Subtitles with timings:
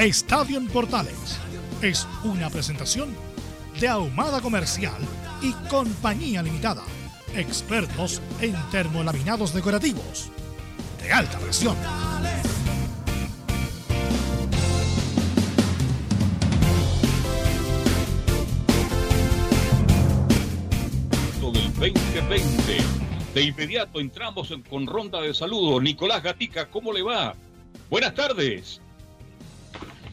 [0.00, 1.38] Estadio en Portales
[1.82, 3.14] es una presentación
[3.78, 4.96] de Ahumada Comercial
[5.42, 6.84] y Compañía Limitada.
[7.36, 10.30] Expertos en termolaminados decorativos
[11.02, 11.76] de alta presión.
[21.40, 22.84] del 2020.
[23.34, 25.82] De inmediato entramos con ronda de saludos.
[25.82, 27.34] Nicolás Gatica, ¿cómo le va?
[27.90, 28.80] Buenas tardes.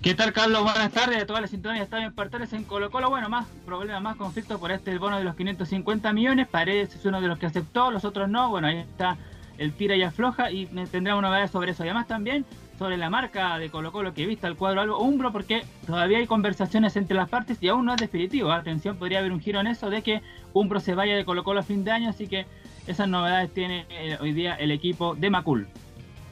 [0.02, 0.62] ¿Qué tal, Carlos?
[0.62, 1.24] Buenas tardes.
[1.24, 3.10] A todas las sintonías están en Portales en Colo Colo.
[3.10, 6.48] Bueno, más problemas, más conflicto por este bono de los 550 millones.
[6.48, 8.50] Paredes es uno de los que aceptó, los otros no.
[8.50, 9.18] Bueno, ahí está
[9.58, 11.82] el tira y afloja y tendremos novedades sobre eso.
[11.82, 12.46] Además también
[12.78, 16.28] sobre la marca de Colo Colo que vista el cuadro algo Umbro porque todavía hay
[16.28, 18.52] conversaciones entre las partes y aún no es definitivo.
[18.52, 20.22] Atención, podría haber un giro en eso de que
[20.54, 22.46] Umbro se vaya de Colo Colo a fin de año, así que
[22.86, 25.68] esas novedades tiene eh, hoy día el equipo de Macul.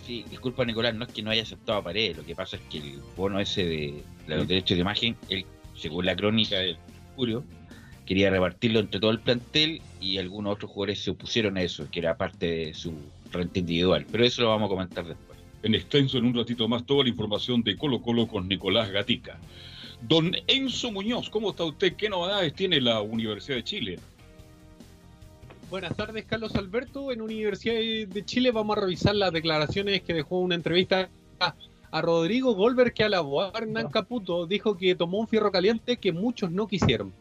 [0.06, 2.62] Sí, disculpa Nicolás, no es que no haya aceptado a Paredes, lo que pasa es
[2.70, 6.78] que el bono ese de, los derechos de imagen, él, según la crónica de
[7.16, 7.44] Julio,
[8.06, 12.00] quería repartirlo entre todo el plantel y algunos otros jugadores se opusieron a eso, que
[12.00, 12.94] era parte de su
[13.32, 15.40] renta individual, pero eso lo vamos a comentar después.
[15.64, 19.40] En extenso, en un ratito más, toda la información de Colo Colo con Nicolás Gatica.
[20.02, 21.96] Don Enzo Muñoz, ¿cómo está usted?
[21.96, 24.00] ¿Qué novedades tiene la Universidad de Chile?
[25.70, 27.12] Buenas tardes, Carlos Alberto.
[27.12, 27.76] En Universidad
[28.08, 31.10] de Chile vamos a revisar las declaraciones que dejó una entrevista
[31.40, 31.56] a,
[32.02, 34.46] Rodrigo Goldberg que alabó a Hernán Caputo.
[34.46, 37.14] Dijo que tomó un fierro caliente que muchos no quisieron.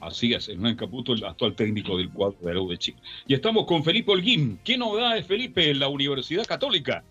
[0.00, 2.98] Así es, Hernán Caputo, el actual técnico del cuadro de la de Chile.
[3.26, 4.58] Y estamos con Felipe Holguín.
[4.62, 7.04] ¿Qué novedades, Felipe, en la Universidad Católica?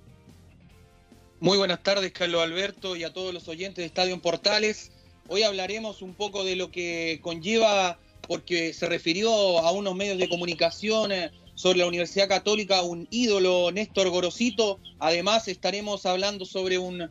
[1.40, 4.92] Muy buenas tardes, Carlos Alberto, y a todos los oyentes de Estadio Portales.
[5.28, 10.30] Hoy hablaremos un poco de lo que conlleva porque se refirió a unos medios de
[10.30, 14.80] comunicación eh, sobre la Universidad Católica, un ídolo, Néstor Gorosito.
[15.00, 17.10] Además, estaremos hablando sobre un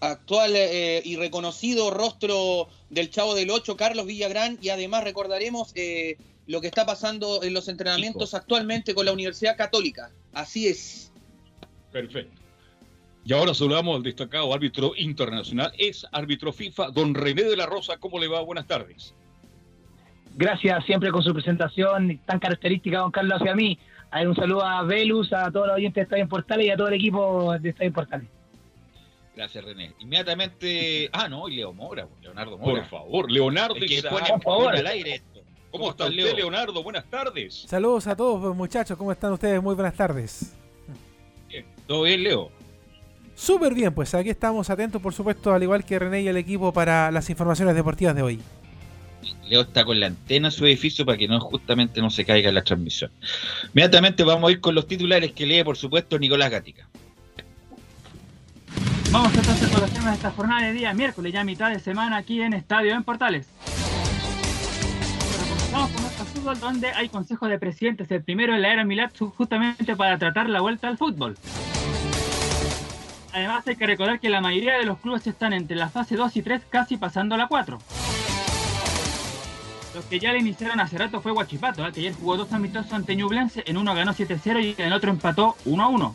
[0.00, 6.18] actual eh, y reconocido rostro del Chavo del Ocho, Carlos Villagrán, y además recordaremos eh,
[6.46, 10.12] lo que está pasando en los entrenamientos actualmente con la Universidad Católica.
[10.32, 11.10] Así es.
[11.90, 12.42] Perfecto.
[13.24, 17.96] Y ahora saludamos al destacado árbitro internacional, es árbitro FIFA, don René de la Rosa.
[17.96, 18.40] ¿Cómo le va?
[18.42, 19.14] Buenas tardes.
[20.36, 23.78] Gracias siempre con su presentación tan característica, don Carlos, hacia mí.
[24.10, 26.88] A un saludo a Velus, a todos los oyentes de Estadio Portales y a todo
[26.88, 28.28] el equipo de Estadio Portales.
[29.34, 29.94] Gracias, René.
[29.98, 31.08] Inmediatamente.
[31.12, 32.82] Ah, no, y Leo Mora, Leonardo Mora.
[32.82, 34.76] Por favor, Leonardo, que pone, por favor.
[34.76, 35.40] al aire esto.
[35.70, 36.82] ¿Cómo, está usted, Leonardo?
[36.82, 37.64] Buenas tardes.
[37.66, 38.96] Saludos a todos, muchachos.
[38.96, 39.62] ¿Cómo están ustedes?
[39.62, 40.54] Muy buenas tardes.
[41.48, 41.64] Bien.
[41.86, 42.50] ¿Todo bien, Leo?
[43.34, 46.72] Súper bien, pues aquí estamos atentos, por supuesto, al igual que René y el equipo,
[46.72, 48.40] para las informaciones deportivas de hoy.
[49.48, 52.50] Leo está con la antena en su edificio para que no justamente no se caiga
[52.52, 53.10] la transmisión.
[53.68, 56.88] Inmediatamente vamos a ir con los titulares que lee, por supuesto, Nicolás Gatica.
[59.12, 62.16] Vamos entonces con los temas de esta jornada de día miércoles, ya mitad de semana
[62.16, 63.46] aquí en Estadio en Portales.
[65.72, 69.10] Vamos con nuestro fútbol donde hay consejo de presidentes, el primero en la era Milad
[69.36, 71.36] justamente para tratar la vuelta al fútbol.
[73.32, 76.36] Además hay que recordar que la mayoría de los clubes están entre la fase 2
[76.36, 77.78] y 3 casi pasando a la 4.
[79.96, 81.90] Los que ya le iniciaron hace rato fue Guachipato, ¿eh?
[81.90, 85.10] que ayer jugó dos amistosos ante Ñublense, en uno ganó 7-0 y en el otro
[85.10, 86.14] empató 1-1.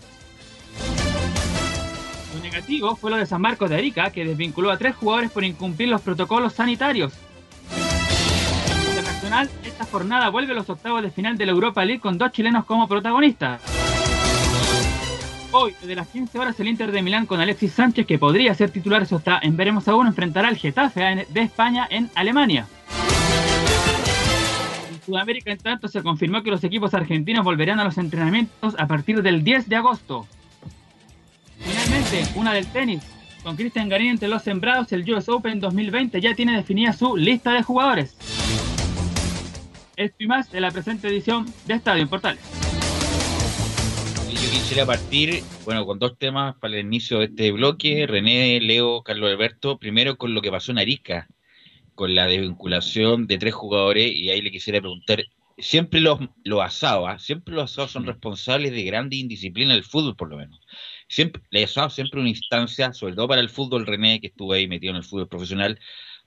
[2.36, 5.44] Lo negativo fue lo de San Marcos de Arica, que desvinculó a tres jugadores por
[5.44, 7.14] incumplir los protocolos sanitarios.
[8.88, 12.32] Internacional, esta jornada vuelve a los octavos de final de la Europa League con dos
[12.32, 13.62] chilenos como protagonistas.
[15.50, 18.70] Hoy, desde las 15 horas, el Inter de Milán con Alexis Sánchez, que podría ser
[18.70, 22.68] titular, eso está en veremos aún, enfrentará al Getafe de España en Alemania.
[25.12, 29.22] Sudamérica, en tanto, se confirmó que los equipos argentinos volverán a los entrenamientos a partir
[29.22, 30.26] del 10 de agosto.
[31.60, 33.04] Finalmente, una del tenis.
[33.44, 37.52] Con Cristian Garín entre los sembrados, el US Open 2020 ya tiene definida su lista
[37.52, 38.16] de jugadores.
[39.98, 42.42] Esto y más en la presente edición de Estadio en Portales.
[44.30, 48.08] Yo quisiera partir, bueno, con dos temas para el inicio de este bloque.
[48.08, 49.78] René, Leo, Carlos Alberto.
[49.78, 51.28] Primero con lo que pasó en Arica,
[51.96, 54.12] con la desvinculación de tres jugadores.
[54.12, 55.24] Y ahí le quisiera preguntar,
[55.58, 57.20] siempre los, los asados, ¿ah?
[57.20, 60.60] siempre los asados son responsables de grande indisciplina del fútbol, por lo menos.
[61.08, 64.68] Siempre, les asado siempre una instancia, sobre todo para el fútbol, René, que estuvo ahí
[64.68, 65.80] metido en el fútbol profesional,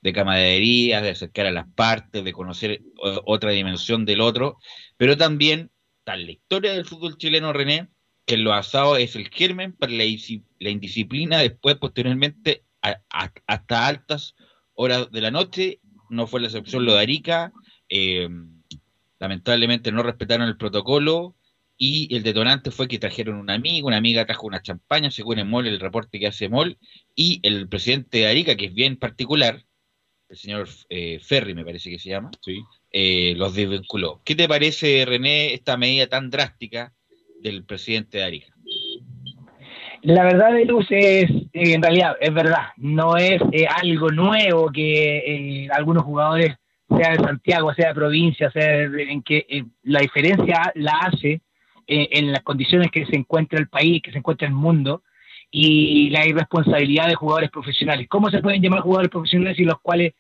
[0.02, 2.82] de camaradería, de acercar a las partes, de conocer
[3.25, 4.58] otra dimensión del otro,
[4.99, 5.70] pero también,
[6.05, 7.88] tal la historia del fútbol chileno, René,
[8.26, 10.05] que los asados es el germen para la,
[10.61, 14.34] la indisciplina después, posteriormente, a- a- hasta altas
[14.75, 15.81] horas de la noche,
[16.11, 17.53] no fue la excepción lo de Arica,
[17.88, 18.29] eh,
[19.19, 21.35] lamentablemente no respetaron el protocolo
[21.76, 25.47] y el detonante fue que trajeron un amigo, una amiga trajo una champaña, según el
[25.47, 26.79] MOL, el reporte que hace MOL,
[27.15, 29.65] y el presidente de Arica, que es bien particular,
[30.29, 32.31] el señor eh, Ferri me parece que se llama,
[32.91, 34.23] eh, los desvinculó.
[34.25, 36.94] ¿Qué te parece, René, esta medida tan drástica
[37.41, 38.53] del presidente de Arica?
[40.04, 44.70] La verdad de Luz es, eh, en realidad, es verdad, no es eh, algo nuevo
[44.70, 46.56] que eh, algunos jugadores,
[46.90, 51.40] sea de Santiago, sea de provincia, sea de- en que eh, la diferencia la hace
[51.86, 55.02] en las condiciones que se encuentra el país, que se encuentra el mundo,
[55.50, 58.06] y la irresponsabilidad de jugadores profesionales.
[58.08, 60.14] ¿Cómo se pueden llamar jugadores profesionales y los cuales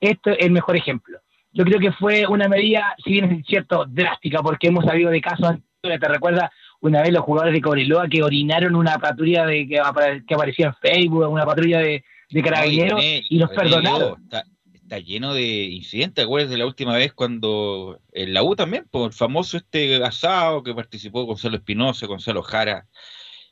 [0.00, 1.18] esto es el mejor ejemplo?
[1.52, 5.20] Yo creo que fue una medida, si bien es cierto, drástica, porque hemos sabido de
[5.20, 6.50] casos te recuerdas
[6.80, 9.80] una vez los jugadores de Cobreloa que orinaron una patrulla de que,
[10.26, 14.22] que aparecía en Facebook, una patrulla de, de carabineros, y los perdonaron.
[14.22, 14.44] Está,
[14.74, 16.14] está lleno de incidentes.
[16.14, 20.02] ¿Te acuerdas de la última vez cuando en la U también, por el famoso este
[20.04, 22.86] asado que participó Gonzalo Espinosa, Gonzalo Jara,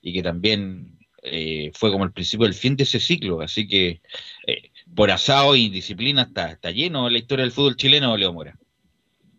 [0.00, 3.40] y que también eh, fue como el principio del fin de ese ciclo?
[3.40, 4.00] Así que
[4.46, 8.56] eh, por asado y indisciplina está, está lleno la historia del fútbol chileno, Leo Mora.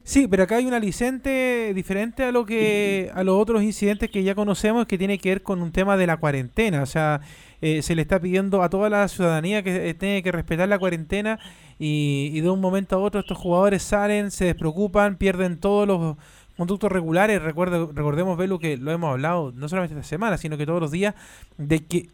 [0.08, 4.24] Sí, pero acá hay un aliciente diferente a lo que a los otros incidentes que
[4.24, 6.82] ya conocemos que tiene que ver con un tema de la cuarentena.
[6.82, 7.20] O sea,
[7.62, 10.80] eh, se le está pidiendo a toda la ciudadanía que eh, tiene que respetar la
[10.80, 11.40] cuarentena
[11.78, 16.16] y, y de un momento a otro estos jugadores salen, se despreocupan, pierden todos los
[16.56, 17.42] conductos regulares.
[17.42, 20.92] Recuerdo, recordemos, Velu, que lo hemos hablado no solamente esta semana, sino que todos los
[20.92, 21.16] días,
[21.58, 22.08] de que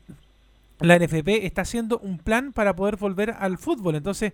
[0.79, 3.95] la NFP está haciendo un plan para poder volver al fútbol.
[3.95, 4.33] Entonces,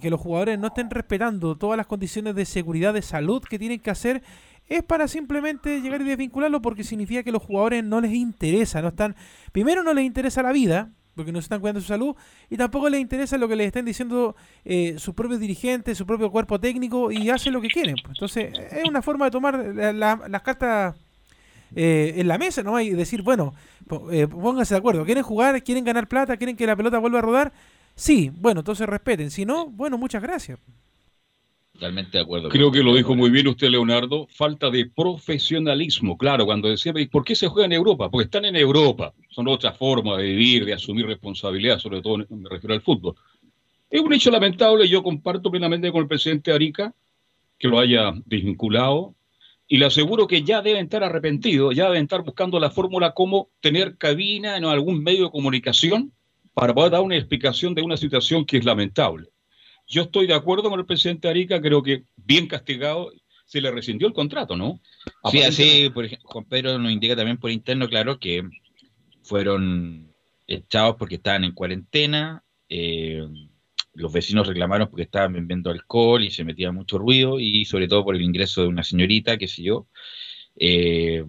[0.00, 3.80] que, los jugadores no estén respetando todas las condiciones de seguridad, de salud que tienen
[3.80, 4.22] que hacer,
[4.68, 8.88] es para simplemente llegar y desvincularlo porque significa que los jugadores no les interesa, no
[8.88, 9.16] están,
[9.50, 12.14] primero no les interesa la vida, porque no se están cuidando su salud,
[12.48, 14.34] y tampoco les interesa lo que les están diciendo
[14.64, 17.96] eh, sus propios dirigentes, su propio cuerpo técnico, y hacen lo que quieren.
[18.08, 20.94] Entonces, es una forma de tomar la- la- las cartas
[21.74, 22.78] eh, en la mesa ¿no?
[22.80, 23.54] y decir, bueno,
[24.10, 25.62] eh, pónganse de acuerdo, ¿quieren jugar?
[25.62, 26.36] ¿Quieren ganar plata?
[26.36, 27.52] ¿Quieren que la pelota vuelva a rodar?
[28.02, 29.30] Sí, bueno, entonces respeten.
[29.30, 30.58] Si no, bueno, muchas gracias.
[31.72, 32.48] Totalmente de acuerdo.
[32.48, 34.26] Creo que lo dijo muy bien usted, Leonardo.
[34.28, 36.18] Falta de profesionalismo.
[36.18, 38.10] Claro, cuando decía, ¿y por qué se juega en Europa?
[38.10, 39.14] Porque están en Europa.
[39.30, 43.14] Son otras formas de vivir, de asumir responsabilidad, sobre todo me refiero al fútbol.
[43.88, 44.88] Es un hecho lamentable.
[44.88, 46.92] Yo comparto plenamente con el presidente Arica
[47.56, 49.14] que lo haya desvinculado.
[49.68, 53.50] Y le aseguro que ya deben estar arrepentidos, ya deben estar buscando la fórmula cómo
[53.60, 56.12] tener cabina en algún medio de comunicación
[56.54, 59.28] para poder dar una explicación de una situación que es lamentable.
[59.86, 63.10] Yo estoy de acuerdo con el presidente Arica, creo que bien castigado,
[63.44, 64.80] se le rescindió el contrato, ¿no?
[65.30, 68.42] Sí, así, por ejemplo, Juan Pedro nos indica también por interno, claro, que
[69.22, 70.12] fueron
[70.46, 73.22] echados porque estaban en cuarentena, eh,
[73.94, 78.04] los vecinos reclamaron porque estaban bebiendo alcohol y se metía mucho ruido, y sobre todo
[78.04, 79.86] por el ingreso de una señorita, qué sé yo,
[80.56, 81.24] eh,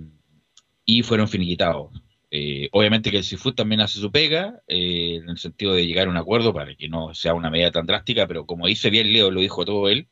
[0.85, 1.91] y fueron finiquitados.
[2.35, 6.07] Eh, obviamente que el CIFUT también hace su pega, eh, en el sentido de llegar
[6.07, 9.13] a un acuerdo para que no sea una medida tan drástica, pero como dice bien
[9.13, 10.07] Leo, lo dijo todo él,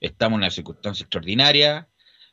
[0.00, 1.86] estamos en una circunstancia extraordinaria,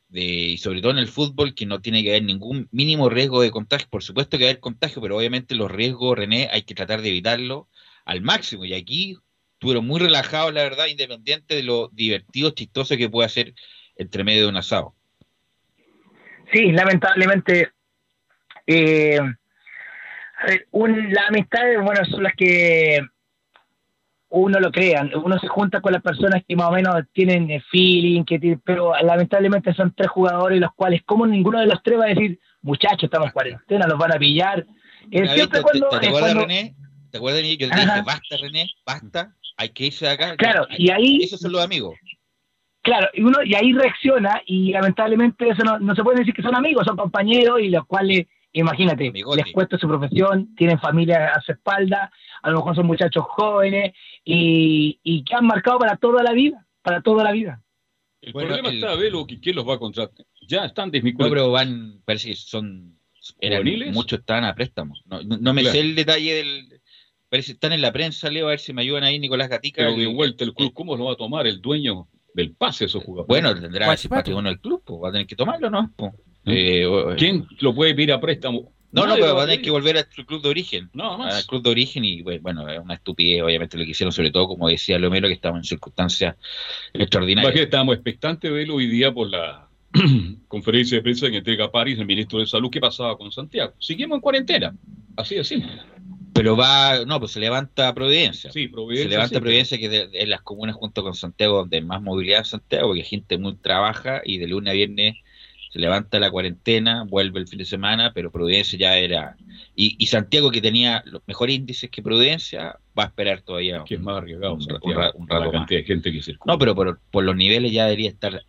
[0.08, 3.42] de, y sobre todo en el fútbol, que no tiene que haber ningún mínimo riesgo
[3.42, 3.86] de contagio.
[3.90, 7.68] Por supuesto que haber contagio, pero obviamente los riesgos, René, hay que tratar de evitarlo
[8.06, 8.64] al máximo.
[8.64, 9.18] Y aquí
[9.52, 13.52] estuvieron muy relajados, la verdad, independiente de lo divertido, chistoso que puede hacer
[13.96, 14.94] entre medio de un asado.
[16.50, 17.73] Sí, lamentablemente.
[18.66, 23.00] Eh, a ver, un- las amistades, bueno, son las que
[24.30, 25.10] uno lo crean.
[25.14, 28.92] Uno se junta con las personas que más o menos tienen feeling, que tienen- pero
[29.00, 33.04] lamentablemente son tres jugadores, los cuales, como ninguno de los tres va a decir, muchachos,
[33.04, 34.66] estamos en cuarentena, los van a pillar.
[35.10, 36.74] Eh, vez, siempre ¿te, cuando, te- te eh, acuerdas, cuando- René?
[37.10, 37.56] ¿Te acuerdas de mí?
[37.56, 37.80] Yo Ajá.
[37.80, 40.36] dije, basta, René, basta, hay que irse de acá.
[40.36, 41.94] Claro, y ahí- Esos son los amigos.
[42.82, 46.42] Claro, y uno y ahí reacciona y lamentablemente eso no, no se puede decir que
[46.42, 49.42] son amigos, son compañeros y los cuales Imagínate, Amigote.
[49.42, 52.10] les cuesta su profesión, tienen familia a su espalda,
[52.42, 53.92] a lo mejor son muchachos jóvenes
[54.24, 57.60] y, y que han marcado para toda la vida, para toda la vida.
[58.22, 60.24] El Bueno, problema el- está, Velo, que quién los va a contratar.
[60.48, 61.32] Ya están No, desvinculados.
[61.34, 62.96] pero van, parece que son.
[63.40, 63.92] eran- ¿Juveniles?
[63.94, 64.94] muchos estaban a préstamo.
[65.06, 65.74] No, no- no me Claro.
[65.74, 66.80] sé el detalle del.
[67.28, 69.82] Parece que están en la prensa, Leo, a ver si me ayudan ahí, Nicolás Gatica.
[69.82, 72.84] Pero de el- vuelta el club, ¿cómo lo va a tomar el dueño del pase
[72.84, 73.26] esos jugadores?
[73.28, 75.90] Bueno, tendrá que patrimonio del club, pues va a tener que tomarlo, ¿no?
[75.96, 76.16] Pues, ¿Mm?
[76.46, 78.72] Eh, o- ¿quién lo puede pedir a préstamo?
[78.92, 80.88] No, no, pero va a tener que volver a su club de origen.
[80.96, 81.46] Al más.
[81.48, 84.68] club de origen y bueno, es una estupidez, obviamente, lo que hicieron, sobre todo, como
[84.68, 86.36] decía Lomelo, que estaban en circunstancias
[86.92, 87.44] extraordinarias.
[87.50, 89.68] Imagínate, estábamos expectantes, Velo, hoy día por la
[90.48, 92.70] conferencia de prensa que entrega a París el ministro de Salud.
[92.70, 93.72] ¿Qué pasaba con Santiago?
[93.80, 94.76] Seguimos en cuarentena.
[95.16, 95.72] Así de simple.
[96.32, 98.52] Pero va, no, pues se levanta Providencia.
[98.52, 99.04] Sí, Providencia.
[99.04, 101.84] se levanta sí, Providencia, que es de, de las comunas junto con Santiago, donde hay
[101.84, 105.16] más movilidad en Santiago, porque gente muy trabaja y de lunes a viernes
[105.74, 109.36] se levanta la cuarentena, vuelve el fin de semana, pero Providencia ya era.
[109.74, 113.82] Y, y Santiago, que tenía los mejores índices que Providencia, va a esperar todavía.
[113.84, 114.84] Que es más arriesgado, Un- Santiago,
[115.16, 115.52] un un rato la más.
[115.52, 116.54] cantidad de gente que circula.
[116.54, 118.40] No, pero por, por los niveles ya debería estar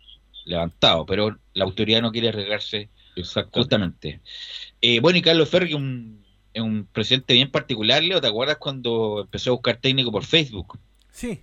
[0.44, 3.58] levantado, pero la autoridad no quiere arriesgarse Exacto.
[3.58, 4.20] justamente.
[4.80, 9.22] Eh, bueno, y Carlos Ferri, un, es un presidente bien particular, Leo, ¿te acuerdas cuando
[9.22, 10.78] empezó a buscar técnico por Facebook?
[11.10, 11.40] Sí.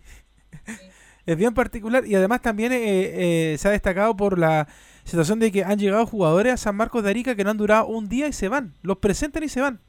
[1.26, 4.68] Es bien particular y además también eh, eh, se ha destacado por la
[5.04, 7.88] situación de que han llegado jugadores a San Marcos de Arica que no han durado
[7.88, 8.74] un día y se van.
[8.82, 9.80] Los presentan y se van.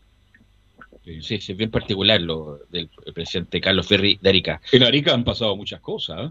[1.04, 1.20] Sí.
[1.20, 4.60] Sí, sí, es bien particular lo del presidente Carlos Ferri de Arica.
[4.72, 6.30] En Arica han pasado muchas cosas.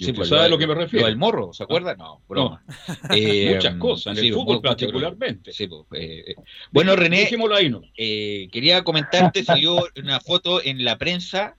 [0.00, 1.04] Usted pues, sabe a lo que me refiero.
[1.04, 1.94] Lo del morro, ¿se acuerda?
[1.96, 2.62] No, broma.
[3.14, 5.52] Eh, muchas cosas, en sí, el fútbol particularmente.
[5.52, 6.34] Sí, pues, eh,
[6.70, 7.82] bueno, René, Dejémoslo ahí, ¿no?
[7.96, 11.56] eh, quería comentarte, salió una foto en la prensa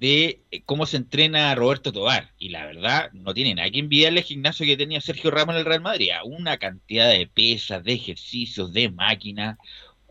[0.00, 2.30] de eh, cómo se entrena Roberto Tobar.
[2.38, 5.60] Y la verdad, no tiene nada que envidiarle al gimnasio que tenía Sergio Ramos en
[5.60, 6.08] el Real Madrid.
[6.24, 9.58] Una cantidad de pesas, de ejercicios, de máquinas.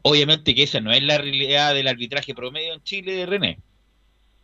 [0.04, 3.58] Obviamente que esa no es la realidad del arbitraje promedio en Chile, René.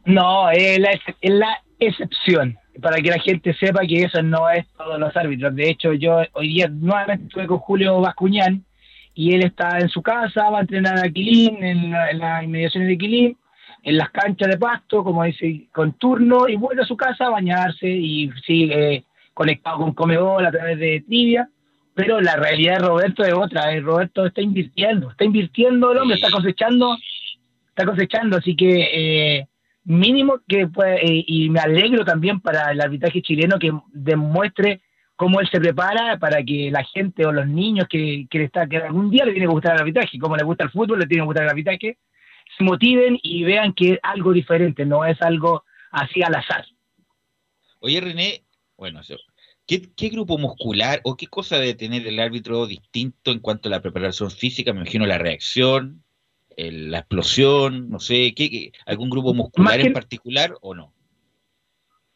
[0.04, 4.66] No, es la, es la excepción, para que la gente sepa que eso no es
[4.78, 5.56] todos los árbitros.
[5.56, 8.66] De hecho, yo hoy día nuevamente estuve con Julio Bascuñán
[9.14, 12.44] y él está en su casa, va a entrenar a Quilín, en, la- en las
[12.44, 13.38] inmediaciones de Quilín,
[13.86, 17.30] en las canchas de pasto, como dice, con turno, y vuelve a su casa a
[17.30, 21.48] bañarse y sigue eh, conectado con Comebol a través de Trivia.
[21.94, 26.16] Pero la realidad de Roberto es otra, eh, Roberto está invirtiendo, está invirtiendo el hombre,
[26.16, 26.98] está cosechando,
[27.70, 28.90] está cosechando, así que
[29.38, 29.48] eh,
[29.86, 34.82] mínimo que puede, eh, y me alegro también para el arbitraje chileno que demuestre
[35.16, 38.68] cómo él se prepara para que la gente o los niños que, que, le está,
[38.68, 41.06] que algún día le tiene que gustar el arbitraje, como le gusta el fútbol, le
[41.06, 41.98] tiene que gustar el arbitraje,
[42.58, 46.66] se motiven y vean que es algo diferente, no es algo así al azar.
[47.80, 48.44] Oye, René,
[48.78, 49.02] bueno,
[49.68, 53.72] ¿qué, qué grupo muscular o qué cosa debe tener el árbitro distinto en cuanto a
[53.72, 54.74] la preparación física?
[54.74, 56.04] Me imagino la reacción,
[56.58, 60.94] el- la explosión, no sé, ¿qué, qué- ¿algún grupo muscular que- en particular o no?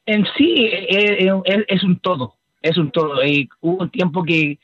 [0.05, 3.21] en sí eh, eh, es, es un todo, es un todo.
[3.21, 4.57] Eh, hubo un tiempo que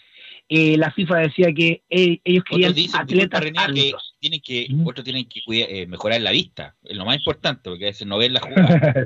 [0.50, 3.92] eh, la FIFA decía que eh, ellos querían dicen, atletas René, que.
[4.26, 4.90] Tienen que, Ujú.
[4.90, 8.18] otros tienen que eh, mejorar la vista, es lo más importante, porque a veces no
[8.18, 9.06] ven la jugada.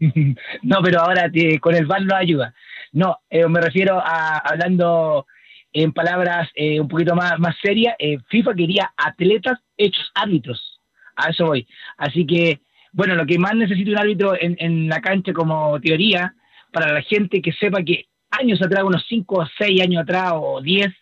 [0.62, 2.54] no, pero ahora te- con el VAR no ayuda.
[2.92, 5.26] No, eh, me refiero a hablando
[5.72, 7.94] en palabras eh, un poquito más, más serias,
[8.28, 10.80] FIFA quería atletas hechos árbitros.
[11.16, 11.66] A eso voy.
[11.96, 12.60] Así que,
[12.92, 16.34] bueno, lo que más necesita un árbitro en, en la cancha como teoría,
[16.70, 20.60] para la gente que sepa que años atrás, unos 5 o 6 años atrás o
[20.60, 20.92] 10,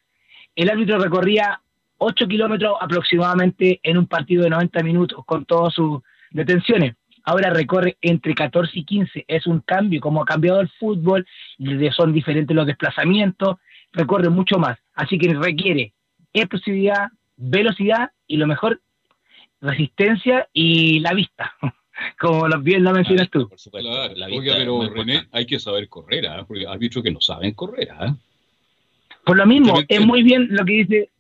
[0.55, 1.61] el árbitro recorría
[1.99, 6.01] 8 kilómetros aproximadamente en un partido de 90 minutos con todas sus
[6.31, 6.95] detenciones
[7.29, 9.25] ahora recorre entre 14 y 15.
[9.29, 11.27] Es un cambio, como ha cambiado el fútbol,
[11.95, 13.57] son diferentes los desplazamientos,
[13.93, 14.79] recorre mucho más.
[14.95, 15.93] Así que requiere
[16.33, 18.81] explosividad, velocidad y lo mejor,
[19.61, 21.53] resistencia y la vista,
[22.19, 23.49] como bien lo mencionas tú.
[23.49, 26.45] Por supuesto, Claro, la vista pero René, hay que saber correr, ¿ah?
[26.49, 27.91] porque has dicho que no saben correr.
[27.93, 28.17] ¿ah?
[29.25, 31.11] Por lo mismo, es muy bien lo que dice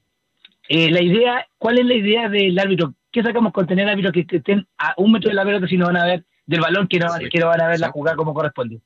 [0.68, 2.94] eh, la idea, ¿cuál es la idea del árbitro?
[3.10, 5.87] ¿Qué sacamos con tener árbitros que estén a un metro de la pelota si no
[5.87, 8.34] van a ver del balón, que no, que no van a ver la jugada como
[8.34, 8.80] corresponde?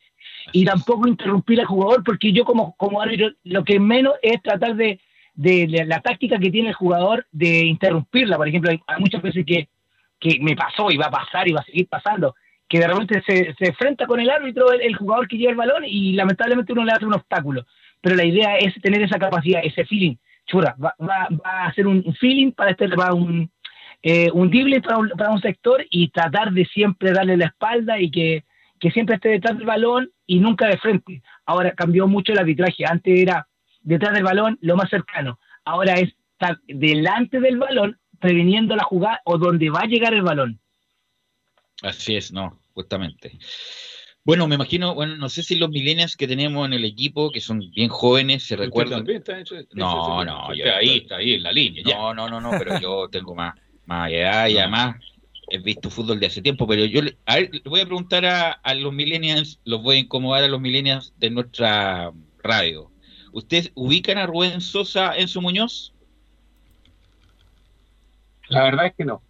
[0.53, 4.77] Y tampoco interrumpir al jugador, porque yo como, como árbitro lo que menos es tratar
[4.77, 5.01] de,
[5.35, 8.37] de, la táctica que tiene el jugador de interrumpirla.
[8.37, 9.69] Por ejemplo, hay, hay muchas veces que,
[10.21, 12.37] que me pasó y va a pasar y va a seguir pasando,
[12.69, 15.59] que de repente se, se enfrenta con el árbitro, el, el jugador que lleva el
[15.59, 17.67] balón, y lamentablemente uno le hace un obstáculo.
[18.01, 20.15] Pero la idea es tener esa capacidad, ese feeling.
[20.47, 23.51] Chura, va, va, va a hacer un feeling para este, un,
[24.03, 28.01] eh, un dribbling para un, para un sector y tratar de siempre darle la espalda
[28.01, 28.45] y que,
[28.81, 31.23] que siempre esté detrás del balón y nunca de frente.
[31.47, 32.85] Ahora cambió mucho el arbitraje.
[32.85, 33.47] Antes era
[33.83, 35.39] detrás del balón lo más cercano.
[35.65, 40.23] Ahora es estar delante del balón, previniendo la jugada o donde va a llegar el
[40.23, 40.61] balón.
[41.83, 43.39] Así es, no, justamente.
[44.25, 47.41] Bueno, me imagino, bueno, no sé si los millennials que tenemos en el equipo, que
[47.41, 49.01] son bien jóvenes, se recuerdan.
[49.01, 51.83] también está hecho- No, no, está yo- ahí, está ahí en la línea.
[51.85, 51.97] ya.
[51.97, 54.97] No, no, no, no, pero yo tengo más, más edad y además
[55.51, 58.25] he visto fútbol de hace tiempo, pero yo le, a ver, le voy a preguntar
[58.25, 62.13] a, a los millennials, los voy a incomodar a los millennials de nuestra
[62.45, 62.93] radio.
[63.33, 65.95] ¿Ustedes ubican a Rubén Sosa en su Muñoz?
[68.49, 69.21] La verdad es que no.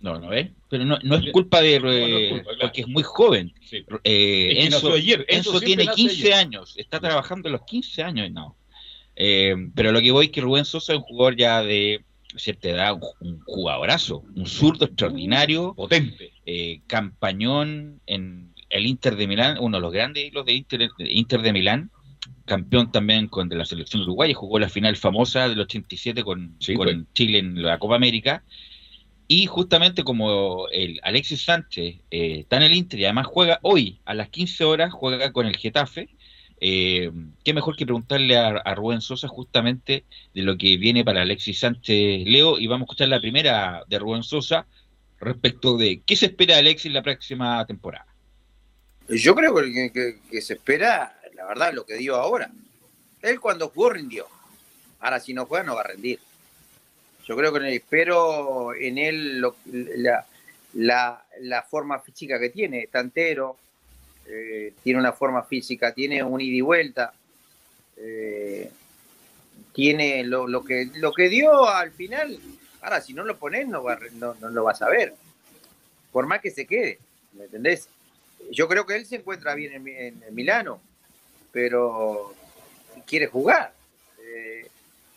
[0.00, 0.48] No, no es.
[0.68, 1.80] Pero no, no es culpa de...
[1.80, 2.58] no es eh, culpa, claro.
[2.60, 3.52] Porque es muy joven.
[3.62, 3.84] Sí.
[4.04, 6.32] Eh, Es que Enzo, nació ayer, Enzo Enzo siempre tiene nace 15 ayer.
[6.34, 8.56] años, está trabajando los 15 años, no.
[9.16, 12.04] Eh, pero lo que voy es que Rubén Sosa es un jugador ya de
[12.36, 16.32] cierta edad, un, un jugadorazo, un zurdo extraordinario, Potente.
[16.46, 21.12] eh, campañón en el Inter de Milán, uno de los grandes hilos de Inter, de
[21.12, 21.90] Inter de Milán,
[22.44, 26.74] campeón también con de la selección uruguaya, jugó la final famosa del 87 con, Sí,
[26.74, 26.98] con pues.
[27.14, 28.44] Chile en la Copa América.
[29.30, 34.00] Y justamente como el Alexis Sánchez eh, está en el Inter y además juega hoy
[34.06, 36.08] a las 15 horas, juega con el Getafe,
[36.60, 37.12] eh,
[37.44, 40.04] qué mejor que preguntarle a, Rubén Sosa justamente
[40.34, 43.98] de lo que viene para Alexis Sánchez Leo y vamos a escuchar la primera de
[43.98, 44.66] Rubén Sosa
[45.20, 48.06] respecto de qué se espera de Alexis la próxima temporada.
[49.08, 52.50] Yo creo que, que- que se espera, la verdad, lo que dio ahora.
[53.22, 54.26] Él cuando jugó rindió.
[55.00, 56.18] Ahora si no juega no va a rendir.
[57.28, 60.26] Yo creo que espero en él la,
[60.72, 63.56] la- la forma física que tiene, está entero,
[64.26, 67.12] eh, tiene una forma física, tiene un ida y vuelta,
[67.98, 68.70] eh,
[69.74, 72.38] tiene lo, lo que, lo que dio al final.
[72.80, 73.82] Ahora si no lo pones no,
[74.14, 75.14] no, no lo vas a ver.
[76.10, 76.98] Por más que se quede,
[77.34, 77.88] ¿me entendés?
[78.50, 80.80] Yo creo que él se encuentra bien en, en- en Milano,
[81.52, 82.34] pero
[83.06, 83.74] quiere jugar.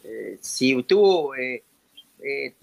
[0.03, 0.73] Eh, si
[1.35, 1.63] eh,
[2.23, 2.53] eh,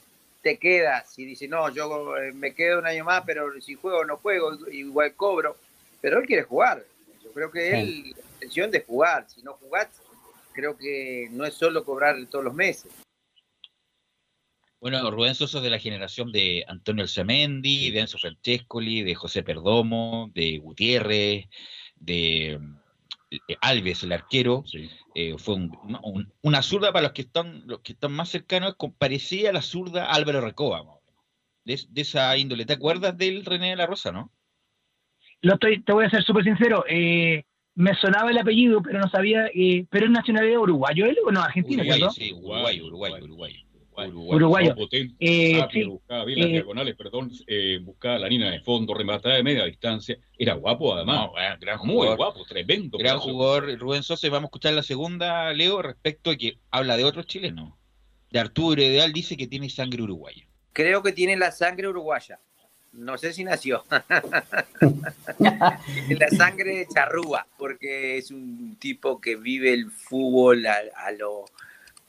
[0.43, 4.05] te quedas y dices, no, yo eh, me quedo un año más, pero si juego
[4.05, 5.57] no juego, igual cobro.
[6.01, 6.85] Pero él quiere jugar.
[7.25, 9.27] Yo creo que él, la intención de jugar.
[9.29, 9.89] Si no jugás,
[10.53, 12.93] creo que no es solo cobrar todos los meses.
[14.81, 19.43] Bueno, Rubén Sosa es de la generación de Antonio Alzamendi, de Enzo Francescoli, de José
[19.43, 21.47] Perdomo, de Gutiérrez,
[21.97, 22.61] de
[23.61, 24.65] Alves, el arquero.
[24.67, 24.89] Sí.
[25.15, 29.53] Eh, fue un- una zurda para los que están los que están más cercanos, parecía
[29.53, 30.83] la zurda Álvaro Recoba,
[31.65, 32.65] de, de esa índole.
[32.65, 34.33] ¿Te acuerdas del René de la Rosa, no?
[35.41, 36.85] Lo estoy, te voy a ser súper sincero.
[36.89, 39.47] eh, me sonaba el apellido, pero no sabía.
[39.55, 41.41] eh, ¿Pero es nacionalidad uruguayo él o no?
[41.41, 43.67] Argentino, Uruguay, sí, Uruguay, Uruguay, Uruguay.
[44.07, 44.37] Uruguay.
[44.37, 44.69] Uruguayo.
[44.69, 48.51] Son potentes, Eh, rápido, sí, buscaba bien las eh, diagonales, perdón, eh, buscaba la línea
[48.51, 50.17] de fondo, remataba de media distancia.
[50.39, 51.17] Era guapo además.
[51.27, 52.17] No, bueno, gran Muy jugador.
[52.17, 52.97] guapo, tremendo.
[52.99, 54.29] Gran de jugador Rubén Sosa.
[54.29, 57.75] Vamos a escuchar la segunda, Leo, respecto a que habla de otros chilenos.
[58.31, 60.47] De Arturo Ideal dice que tiene sangre uruguaya.
[60.73, 62.39] Creo que tiene la sangre uruguaya.
[62.93, 63.85] No sé si nació.
[65.39, 71.45] la sangre charrúa, porque es un tipo que vive el fútbol a, a lo,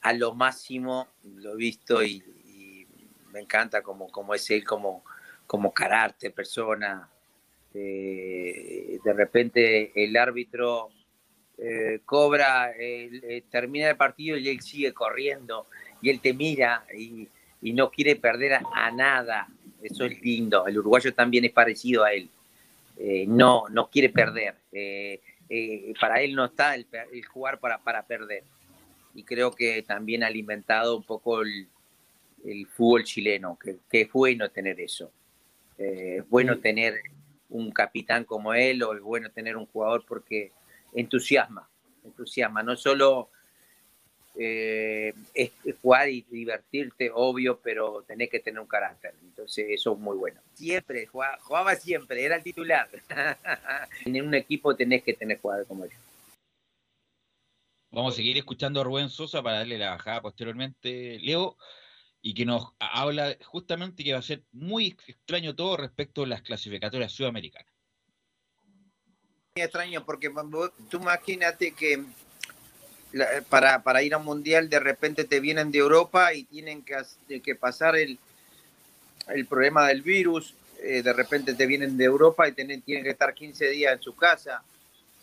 [0.02, 1.08] a lo máximo.
[1.36, 2.22] Lo he visto y,
[3.32, 5.04] me encanta como, como es él, como,
[5.46, 7.08] como carácter, persona.
[7.72, 10.90] Eh, de repente el árbitro
[11.56, 15.68] eh, cobra, eh, termina el partido y él sigue corriendo
[16.02, 17.28] y él te mira y,
[17.62, 19.46] y no quiere perder a, nada.
[19.80, 20.66] Eso es lindo.
[20.66, 22.28] El uruguayo también es parecido a él.
[23.28, 24.56] No, no quiere perder.
[25.98, 28.44] Para él no está el, el jugar para, para perder.
[29.14, 31.68] Y creo que también ha alimentado un poco el,
[32.44, 35.10] el fútbol chileno, que, que es bueno tener eso.
[35.78, 37.00] Eh, es bueno tener
[37.48, 40.52] un capitán como él o es bueno tener un jugador porque
[40.94, 41.68] entusiasma,
[42.04, 42.62] entusiasma.
[42.62, 43.30] No solo
[44.36, 45.50] eh, es
[45.82, 49.14] jugar y divertirte, obvio, pero tenés que tener un carácter.
[49.22, 50.40] Entonces, eso es muy bueno.
[50.54, 52.88] Siempre, jugaba, jugaba siempre, era el titular.
[54.04, 55.90] en un equipo tenés que tener jugadores como él.
[57.92, 61.56] Vamos a seguir escuchando a Rubén Sosa para darle la bajada posteriormente, Leo,
[62.22, 66.26] y que nos ha- habla justamente que va a ser muy extraño todo respecto a
[66.26, 67.72] las clasificatorias sudamericanas.
[69.56, 70.30] Es extraño porque
[70.88, 72.04] tú imagínate que
[73.48, 77.40] para, para ir a un mundial de repente te vienen de Europa y tienen que,
[77.40, 78.18] que pasar el,
[79.28, 83.10] el problema del virus, eh, de repente te vienen de Europa y tienen, tienen que
[83.10, 84.62] estar 15 días en su casa,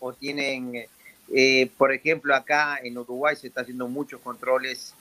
[0.00, 0.86] o tienen,
[1.32, 4.94] eh, por ejemplo, acá en Uruguay se está haciendo muchos controles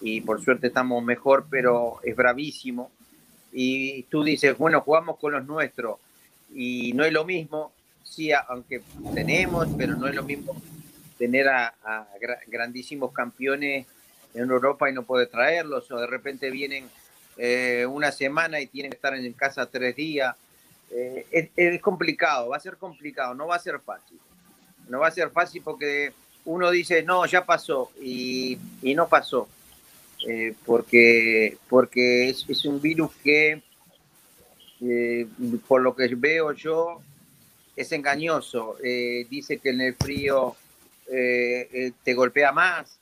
[0.00, 2.90] y por suerte estamos mejor, pero es bravísimo.
[3.52, 5.98] Y tú dices, bueno, jugamos con los nuestros
[6.54, 7.72] y no es lo mismo,
[8.04, 8.82] sí, aunque
[9.14, 10.60] tenemos, pero no es lo mismo
[11.18, 13.86] tener a, a gra- grandísimos campeones
[14.34, 16.88] en Europa y no puede traerlos, o de repente vienen
[17.36, 20.36] eh, una semana y tienen que estar en casa tres días.
[20.92, 24.18] Eh, es, complicado, va a ser complicado, no va a ser fácil.
[24.90, 26.12] No va a ser fácil porque
[26.44, 29.48] uno dice, no, ya pasó, y, no pasó.
[30.28, 33.62] Eh, porque porque es, un virus que,
[35.66, 37.00] por lo que veo yo,
[37.74, 38.76] es engañoso.
[38.82, 40.56] dice que en el frío
[41.06, 42.98] te golpea más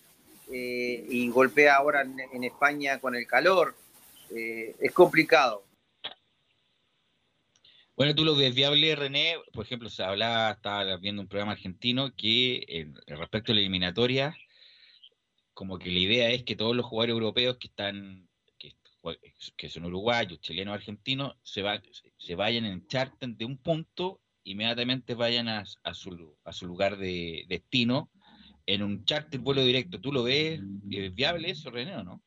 [0.51, 3.75] y golpea ahora en España con el calor.
[4.31, 5.63] Eh, es complicado.
[7.99, 9.35] Bueno, tú lo ves viable, René.
[9.53, 14.37] Por ejemplo, se hablaba, estaba viendo un programa argentino que eh, respecto a la eliminatoria,
[15.53, 20.41] como que la idea es que todos los jugadores europeos que están, que, son uruguayos,
[20.41, 21.83] chilenos, argentinos, se, va,
[22.19, 28.13] se vayan en charter de un punto, inmediatamente vayan a, su, lugar de destino
[28.67, 30.01] en un charter vuelo directo.
[30.01, 32.23] ¿Tú lo ves ¿Es viable eso, René, o no?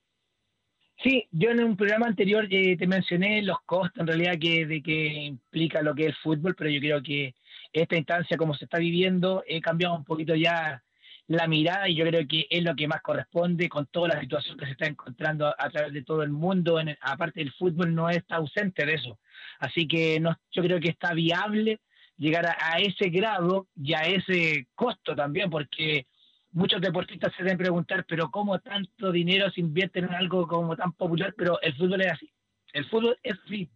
[1.03, 4.83] Sí, yo en un programa anterior eh, te mencioné los costos en realidad que, de
[4.83, 7.33] que implica lo que es el fútbol, pero yo creo que
[7.73, 10.83] esta instancia como se está viviendo he cambiado un poquito ya
[11.27, 14.57] la mirada y yo creo que es lo que más corresponde con toda la situación
[14.57, 18.09] que se está encontrando a, través de todo el mundo, en aparte del fútbol no
[18.09, 19.17] está ausente de eso.
[19.59, 21.79] Así que no, yo creo que está viable
[22.17, 26.05] llegar a ese grado y a ese costo también, porque
[26.51, 30.93] muchos deportistas se deben preguntar, pero ¿cómo tanto dinero se invierte en algo como tan
[30.93, 31.33] popular?
[31.37, 32.31] Pero el fútbol es así.
[32.73, 33.69] El fútbol es así.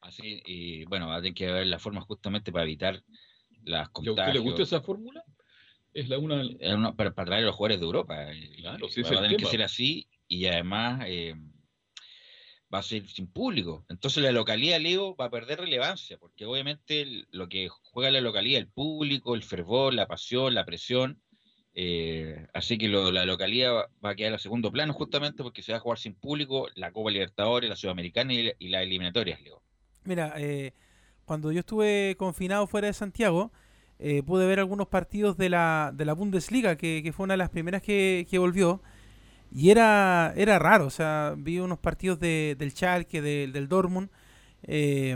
[0.00, 3.02] Así, y bueno, va a tener que haber la forma justamente para evitar
[3.64, 4.18] las contagios.
[4.18, 5.24] ¿A usted le gusta esa fórmula?
[5.92, 6.94] Es la una...
[6.94, 8.32] para, traer a los jugadores de Europa.
[8.32, 11.34] Eh, claro, sí, va a tener que ser así y además eh,
[12.72, 13.84] va a ser sin público.
[13.88, 18.60] Entonces la localidad, Leo, va a perder relevancia, porque obviamente lo que juega la localidad,
[18.60, 21.22] el público, el fervor, la pasión, la presión,
[21.78, 25.78] eh, así que la localidad va a quedar a segundo plano justamente porque se va
[25.78, 29.60] a jugar sin público la Copa Libertadores, la Sudamericana y, y las eliminatorias, Leo.
[30.04, 30.72] Mira, eh,
[31.26, 33.52] cuando yo estuve confinado fuera de Santiago,
[33.98, 37.50] eh, pude ver algunos partidos de la, de la Bundesliga, que, fue una de las
[37.50, 38.80] primeras que, volvió.
[39.54, 44.08] Y era, era raro, o sea, vi unos partidos de, del Schalke, del Dortmund.
[44.66, 45.12] y,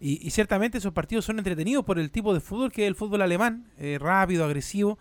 [0.00, 3.22] y, ciertamente esos partidos son entretenidos por el tipo de fútbol que es el fútbol
[3.22, 4.98] alemán, rápido, agresivo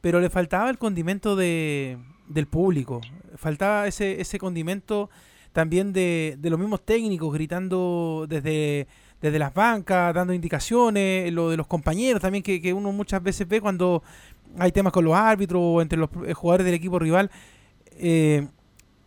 [0.00, 3.00] pero le faltaba el condimento de, del público,
[3.36, 5.10] faltaba ese, ese condimento
[5.52, 8.86] también de, de los mismos técnicos gritando desde,
[9.20, 13.46] desde las bancas, dando indicaciones, lo de los compañeros también que, que uno muchas veces
[13.48, 14.02] ve cuando
[14.58, 17.30] hay temas con los árbitros o entre los eh, jugadores del equipo rival.
[17.92, 18.46] Eh,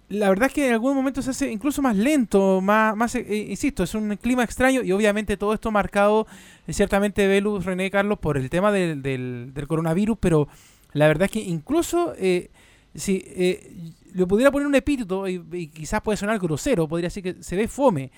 [0.09, 3.47] la verdad es que en algún momento se hace incluso más lento, más, más eh,
[3.49, 6.27] insisto, es un clima extraño y obviamente todo esto marcado,
[6.69, 10.47] ciertamente Velus, René Carlos, por el tema del, del, del coronavirus, pero
[10.93, 12.49] la verdad es que incluso eh,
[12.95, 13.73] si eh,
[14.13, 17.67] le pudiera poner un epíteto, y, quizás puede sonar grosero, podría decir que se ve
[17.67, 18.11] fome.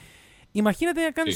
[0.54, 1.34] Imagínate acá en,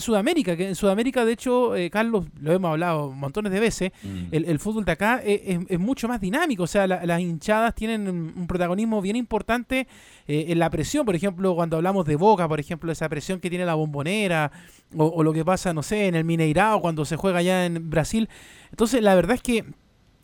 [0.00, 4.26] Sudamérica, que en Sudamérica, de hecho, eh, Carlos, lo hemos hablado montones de veces, mm.
[4.30, 9.00] el, fútbol de acá es, mucho más dinámico, o sea, las hinchadas tienen un protagonismo
[9.02, 9.88] bien importante
[10.28, 13.64] en la presión, por ejemplo, cuando hablamos de Boca, por ejemplo, esa presión que tiene
[13.64, 14.52] la bombonera,
[14.96, 17.90] o, o lo que pasa, no sé, en el Mineirao, cuando se juega allá en
[17.90, 18.28] Brasil.
[18.70, 19.64] Entonces, la verdad es que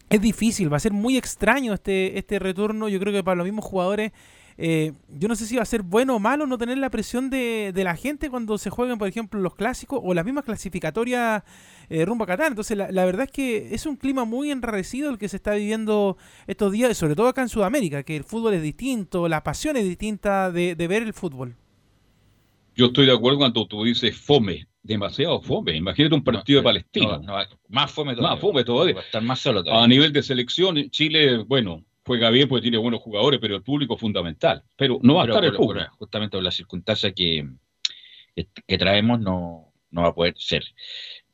[0.09, 2.89] es difícil, va a ser muy extraño este, este retorno.
[2.89, 4.13] Yo creo que para los mismos jugadores,
[4.59, 7.29] eh, yo no sé si va a ser bueno o malo no tener la presión
[7.29, 11.43] de, de la gente cuando se jueguen, por ejemplo, los clásicos o las mismas clasificatorias
[11.91, 12.49] eh, rumbo a Qatar.
[12.49, 16.17] Entonces, la, verdad es que es un clima muy enrarecido el que se está viviendo
[16.47, 19.85] estos días, sobre todo acá en Sudamérica, que el fútbol es distinto, la pasión es
[19.85, 21.57] distinta de, de ver el fútbol.
[22.77, 25.77] Yo estoy de acuerdo cuando tú dices fome demasiado fome.
[25.77, 27.21] Imagínate un partido de Palestina.
[27.69, 28.35] más fome todavía.
[28.35, 29.01] Más fome todavía.
[29.01, 33.41] estar más solo A nivel de selección, Chile, bueno, juega bien porque tiene buenos jugadores,
[33.41, 34.63] pero el público es fundamental.
[34.77, 35.91] Pero no va a estar el público.
[35.99, 37.49] justamente por la circunstancia que,
[38.67, 40.65] que traemos no, no va a poder ser.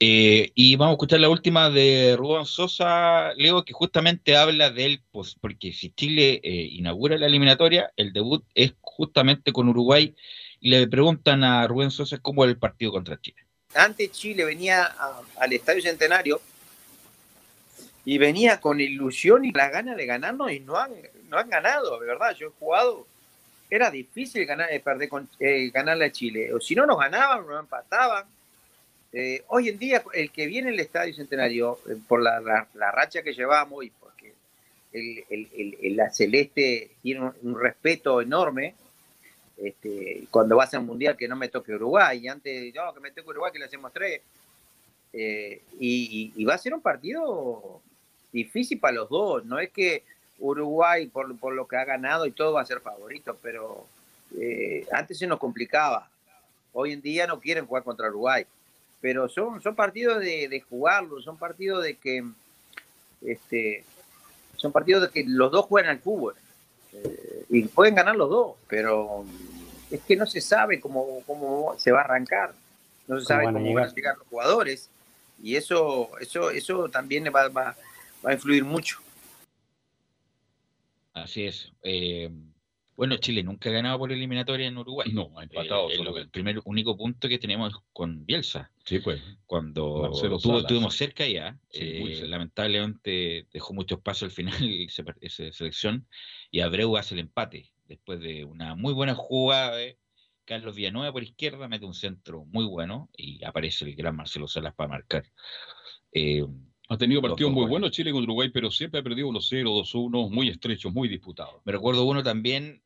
[0.00, 5.00] Eh, y vamos a escuchar la última de Rubén Sosa, Leo, que justamente habla del,
[5.12, 10.14] pues, porque si Chile eh, inaugura la eliminatoria, el debut es justamente con Uruguay
[10.62, 13.41] le preguntan a Rubén Sosa cómo era el partido contra Chile.
[13.74, 14.94] Antes Chile venía
[15.36, 16.40] al Estadio Centenario
[18.04, 20.92] y venía con ilusión y la gana de ganarnos y no han,
[21.28, 22.34] no han ganado, de verdad.
[22.34, 23.06] Yo he jugado,
[23.70, 26.52] era difícil ganar, eh, perder con, eh, ganarle a Chile.
[26.52, 28.24] O si no nos ganaban, nos empataban.
[29.12, 33.84] Eh, hoy en día, el que viene al Estadio Centenario, por la, racha que llevamos
[33.84, 34.34] y porque
[35.94, 38.74] la Celeste tiene un respeto enorme,
[39.62, 43.00] este, cuando vas a un mundial que no me toque Uruguay, y antes, no, que
[43.00, 44.20] me toque Uruguay, que le hacemos tres.
[45.12, 47.80] Eh, y, va a ser un partido
[48.32, 49.44] difícil para los dos.
[49.44, 50.02] No es que
[50.38, 53.86] Uruguay, por, por lo que ha ganado y todo, va a ser favorito, pero
[54.38, 56.08] eh, antes se nos complicaba.
[56.72, 58.46] Hoy en día no quieren jugar contra Uruguay,
[59.00, 62.24] pero son, son partidos de, de jugarlo, son partidos de que
[63.20, 63.84] este,
[64.56, 66.34] son partidos de que los dos juegan al fútbol
[66.92, 69.24] eh, y pueden ganar los dos, pero
[69.92, 72.54] es que no se sabe cómo, cómo se va a arrancar,
[73.06, 74.90] no se sabe cómo van a llegar los jugadores
[75.42, 77.76] y eso, eso, eso también va, va,
[78.24, 78.98] va a influir mucho.
[81.14, 81.70] Así es.
[81.82, 82.30] Eh,
[82.96, 85.10] bueno, Chile nunca ha ganado por eliminatoria en Uruguay.
[85.12, 85.90] No, ha empatado.
[85.90, 88.70] Eh, el, el primer único punto que tenemos es con Bielsa.
[88.84, 89.20] Sí, pues.
[89.46, 90.60] Cuando tuvo- Salas.
[90.62, 92.28] estuvimos cerca ya, Sí, eh, cerca.
[92.28, 94.54] lamentablemente dejó muchos pasos al final
[95.20, 96.06] esa selección
[96.50, 99.98] y Abreu hace el empate después de una muy buena jugada de
[100.44, 104.74] Carlos Villanueva por izquierda, mete un centro muy bueno y aparece el gran Marcelo Salas
[104.74, 105.24] para marcar.
[106.10, 106.44] Eh,
[106.88, 110.30] Ha tenido partidos dos muy buenos Chile con Uruguay, pero siempre ha perdido 1-0, 2-1,
[110.30, 111.60] muy estrechos, muy disputados.
[111.64, 112.82] Me recuerdo uno también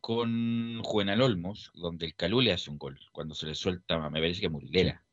[0.00, 4.20] con Juvenal Olmos, donde el Calú le hace un gol, cuando se le suelta, me
[4.20, 5.04] parece que Murilera.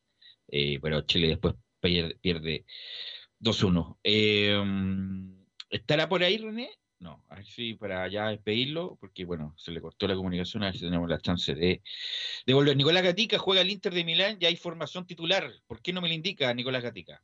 [0.47, 2.65] Eh, pero Chile después pierde, pierde
[3.39, 3.97] 2-1.
[4.03, 4.61] Eh,
[5.69, 6.69] ¿Estará por ahí, René?
[7.01, 10.67] No, a ver si para ya despedirlo, porque bueno, se le cortó la comunicación, a
[10.67, 11.81] ver si tenemos la chance de,
[12.45, 12.77] de volver.
[12.77, 15.51] Nicolás Gatica juega el Inter de Milán, ya hay formación titular.
[15.65, 17.23] ¿Por qué no me lo indica Nicolás Gatica?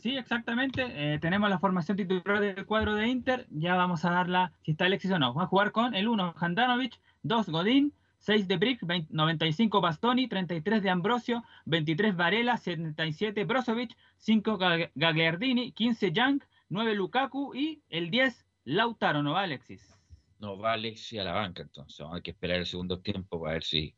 [0.00, 0.86] Sí, exactamente.
[0.88, 3.46] Eh, tenemos la formación titular del cuadro de Inter.
[3.50, 5.34] Ya vamos a darla si está Alexis o no.
[5.34, 10.28] Va a jugar con el 1 Handanovic, 2 Godín, 6 de Brick, 20 95 Bastoni,
[10.28, 16.40] 33 de Ambrosio, 23 Varela, 77 Brozovic, 5 Ga- Gagliardini, 15 Young,
[16.74, 19.96] 9 Lukaku y el 10 Lautaro, ¿no va Alexis?
[20.40, 23.54] No va Alexis a la banca, entonces vamos a que esperar el segundo tiempo para
[23.54, 23.94] ver si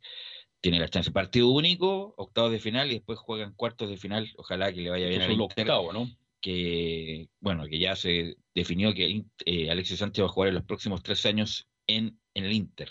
[0.60, 1.10] tiene la chance.
[1.10, 4.30] Partido único, octavos de final y después juegan cuartos de final.
[4.36, 6.06] Ojalá que le vaya bien al Inter, ¿no?
[6.42, 10.64] que bueno, que ya se definió que eh, Alexis Sánchez va a jugar en los
[10.64, 12.90] próximos tres años en, en el Inter.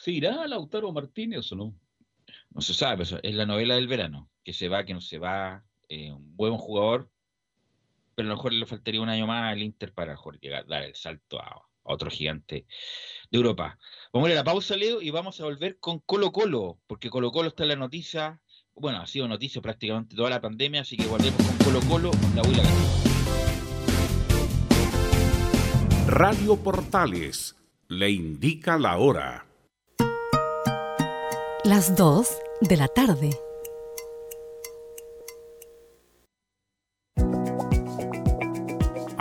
[0.00, 1.74] ¿Se irá Lautaro Martínez o no?
[2.50, 5.18] No se sabe, pero es la novela del verano, que se va, que no se
[5.18, 7.10] va, eh, un buen jugador,
[8.14, 10.82] pero a lo mejor le faltaría un año más al Inter para mejor llegar, dar
[10.82, 12.66] el salto a, a otro gigante
[13.30, 13.78] de Europa.
[14.12, 17.10] Vamos a ir a la pausa, Leo, y vamos a volver con Colo Colo, porque
[17.10, 18.40] Colo Colo está en la noticia,
[18.74, 22.42] bueno, ha sido noticia prácticamente toda la pandemia, así que volvemos con Colo Colo, la
[22.42, 22.62] Huila
[26.06, 27.56] Radio Portales
[27.88, 29.46] le indica la hora.
[31.64, 32.28] Las 2
[32.60, 33.30] de la tarde.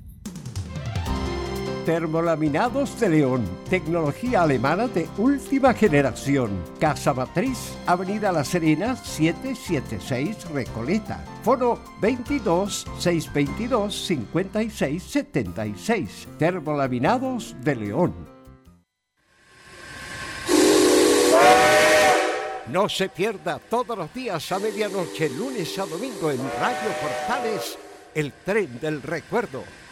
[1.85, 6.51] Termolaminados de León, tecnología alemana de última generación.
[6.79, 11.25] Casa Matriz, Avenida La Serena, 776 Recoleta.
[11.43, 16.27] Foro 22 622 56 76.
[16.37, 18.13] Termolaminados de León.
[22.67, 27.77] No se pierda todos los días a medianoche, lunes a domingo en Radio Portales,
[28.13, 29.63] El tren del recuerdo.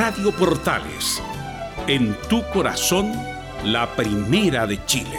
[0.00, 1.20] Radio Portales,
[1.88, 3.12] en tu corazón,
[3.64, 5.18] la primera de Chile.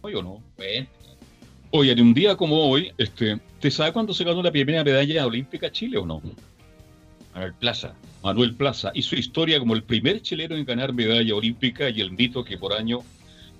[0.00, 0.42] ¿Hoy o no?
[1.72, 5.26] Oye, en un día como hoy, este, ¿te sabe cuándo se ganó la primera medalla
[5.26, 6.22] olímpica Chile o no?
[7.34, 7.94] Manuel Plaza.
[8.22, 12.12] Manuel Plaza y su historia como el primer chileno en ganar medalla olímpica y el
[12.12, 13.00] mito que por año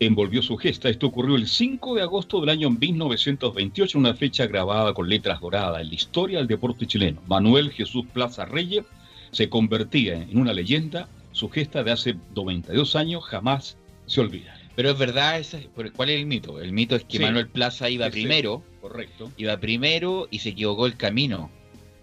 [0.01, 0.89] envolvió su gesta.
[0.89, 5.81] Esto ocurrió el 5 de agosto del año 1928, una fecha grabada con letras doradas
[5.83, 7.21] en la historia del deporte chileno.
[7.27, 8.85] Manuel Jesús Plaza Reyes
[9.31, 11.09] se convertía en una leyenda.
[11.33, 14.55] Su gesta de hace 92 años jamás se olvida.
[14.75, 15.43] Pero es verdad,
[15.97, 16.61] ¿cuál es el mito?
[16.61, 17.23] El mito es que Sí.
[17.23, 19.33] Manuel Plaza iba primero, Correcto.
[19.37, 21.51] iba primero y se equivocó el camino.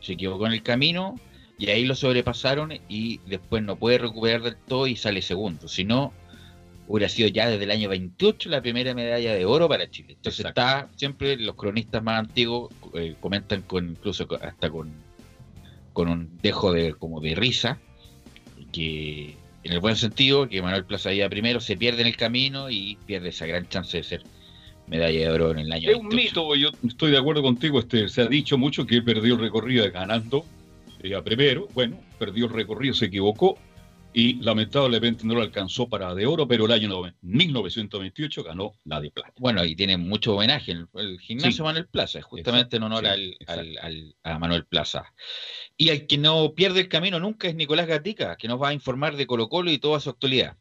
[0.02, 1.18] Se equivocó en el camino
[1.58, 5.68] y ahí lo sobrepasaron y después no puede recuperar del todo y sale segundo.
[5.68, 6.14] Si no,
[6.88, 10.14] hubiera sido ya desde el año 28 la primera medalla de oro para Chile.
[10.14, 10.62] Entonces Exacto.
[10.62, 14.92] está, siempre los cronistas más antiguos eh, comentan con incluso hasta con,
[15.94, 17.80] con un dejo de como de risa,
[18.72, 22.70] que en el buen sentido, que Manuel Plaza iba primero, se pierde en el camino
[22.70, 24.24] y pierde esa gran chance de ser
[24.88, 26.16] medalla de oro en el año Es un 28.
[26.16, 27.80] mito, yo estoy de acuerdo contigo.
[27.80, 30.46] Este, se ha dicho mucho que él perdió el recorrido de ganando.
[31.08, 33.58] Iba primero, bueno, perdió el recorrido, se equivocó
[34.14, 39.02] y lamentablemente no lo alcanzó para de oro, pero el año nove- 1928 ganó la
[39.02, 39.34] de plata.
[39.40, 41.62] Bueno, y tiene mucho homenaje el, el gimnasio Sí.
[41.64, 45.04] Manuel Plaza, justamente en honor sí, al, al- al- a Manuel Plaza.
[45.76, 48.74] Y el que no pierde el camino nunca es Nicolás Gatica, que nos va a
[48.74, 50.56] informar de Colo Colo y toda su actualidad.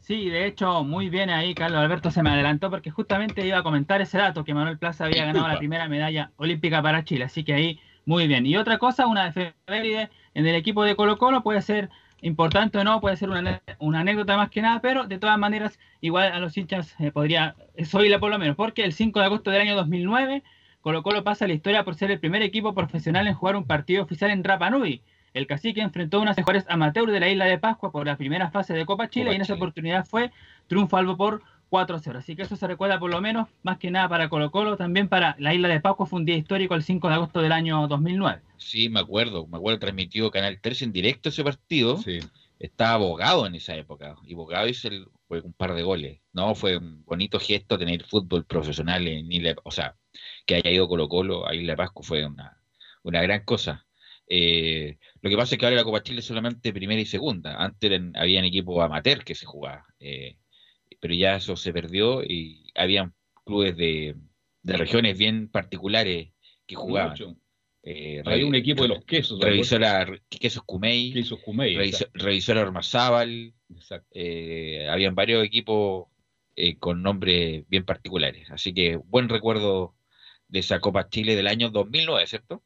[0.00, 3.62] Sí, de hecho, muy bien ahí, Carlos Alberto se me adelantó porque justamente iba a
[3.62, 7.44] comentar ese dato que Manuel Plaza había ganado la primera medalla olímpica para Chile, así
[7.44, 8.46] que ahí muy bien.
[8.46, 11.90] Y otra cosa, una efeméride en el equipo de Colo Colo puede ser
[12.22, 15.78] importante o no, puede ser una, una anécdota más que nada, pero de todas maneras,
[16.00, 17.54] igual a los hinchas eh, podría
[17.92, 20.42] oírla por lo menos, porque el 5 de agosto del año 2009,
[20.80, 23.66] Colo Colo pasa a la historia por ser el primer equipo profesional en jugar un
[23.66, 25.02] partido oficial en Rapa Nui.
[25.34, 28.50] El cacique enfrentó a unas mejores amateurs de la isla de Pascua por la primera
[28.50, 29.56] fase de Copa Chile Copa y en esa Chile.
[29.56, 30.30] oportunidad fue
[30.66, 32.16] triunfo albo por 4-0.
[32.18, 35.08] Así que eso se recuerda por lo menos, más que nada para Colo Colo, también
[35.08, 37.86] para la isla de Pascua fue un día histórico el 5 de agosto del año
[37.88, 38.42] 2009.
[38.56, 41.98] Sí, me acuerdo, me acuerdo, transmitió Canal 13 en directo ese partido.
[41.98, 42.18] Sí.
[42.58, 46.20] Estaba abogado en esa época, y abogado hizo el- fue un par de goles.
[46.32, 49.96] No, fue un bonito gesto tener fútbol profesional en Isla, o sea,
[50.46, 52.58] que haya ido Colo Colo a Isla de Pascua fue una,
[53.02, 53.84] una gran cosa.
[54.28, 57.56] Eh, lo que pasa es que ahora la Copa Chile es solamente primera y segunda.
[57.62, 60.36] Antes eran, habían equipos amateur que se jugaba, eh,
[61.06, 63.14] pero ya eso se perdió y habían
[63.44, 64.16] clubes de,
[64.62, 66.30] de regiones bien particulares
[66.66, 67.10] que jugaban.
[67.10, 67.36] Mucho.
[67.84, 69.38] Eh, Hay revi- un equipo de los quesos.
[69.40, 71.76] revisora Quesos Cumey, Quesos Cumey.
[71.76, 73.54] revis- exacto, revisora Ormazábal,
[74.10, 76.08] eh, habían varios equipos
[76.56, 78.50] eh, con nombres bien particulares.
[78.50, 79.94] Así que buen recuerdo
[80.48, 82.64] de esa Copa Chile del año 2009, ¿cierto?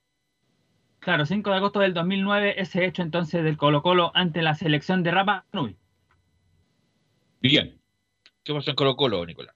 [1.00, 5.02] Claro, 5 de agosto del 2009, ese hecho entonces del Colo Colo ante la selección
[5.02, 5.76] de Rapa Nui.
[7.42, 7.79] Bien.
[8.42, 9.54] ¿Qué pasó en Colo Colo, Nicolás?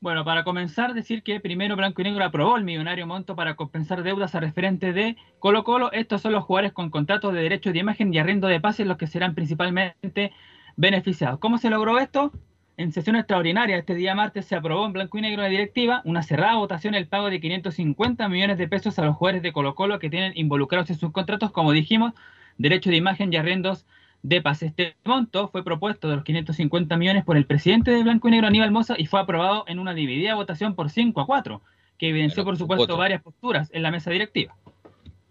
[0.00, 4.02] Bueno, para comenzar, decir que primero Blanco y Negro aprobó el millonario monto para compensar
[4.02, 5.92] deudas a referente de Colo Colo.
[5.92, 8.96] Estos son los jugadores con contratos de derechos de imagen y arriendo de pases los
[8.96, 10.32] que serán principalmente
[10.76, 11.38] beneficiados.
[11.40, 12.32] ¿Cómo se logró esto?
[12.76, 16.22] En sesión extraordinaria este día martes se aprobó en Blanco y Negro la directiva una
[16.22, 19.98] cerrada votación el pago de 550 millones de pesos a los jugadores de Colo Colo
[19.98, 22.14] que tienen involucrados en sus contratos, como dijimos,
[22.56, 23.84] derechos de imagen y arriendos
[24.22, 24.66] de pase.
[24.66, 28.46] Este monto fue propuesto de los 550 millones por el presidente de Blanco y Negro,
[28.48, 31.62] Aníbal Moza, y fue aprobado en una dividida votación por 5 a 4,
[31.98, 32.96] que evidenció, Claro, por supuesto, voto.
[32.98, 34.54] varias posturas en la mesa directiva.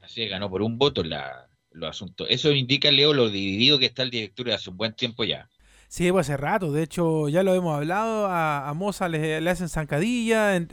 [0.02, 2.28] Así que ganó por un voto la, los asuntos.
[2.30, 5.48] Eso indica, Leo, lo dividido que está el directorio hace un buen tiempo ya.
[5.88, 6.72] Sí, pues hace rato.
[6.72, 8.28] De hecho, ya lo hemos hablado.
[8.28, 10.56] A, a Moza le, le hacen zancadilla.
[10.56, 10.68] en-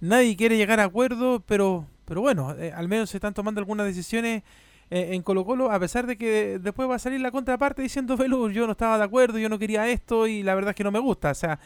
[0.00, 3.86] nadie quiere llegar a acuerdo, pero, pero bueno, eh, al menos se están tomando algunas
[3.86, 4.42] decisiones
[4.90, 8.50] en Colo Colo, a pesar de que después va a salir la contraparte diciendo, Velu,
[8.50, 10.92] yo no estaba de acuerdo, yo no quería esto y la verdad es que no
[10.92, 11.30] me gusta.
[11.30, 11.58] O sea,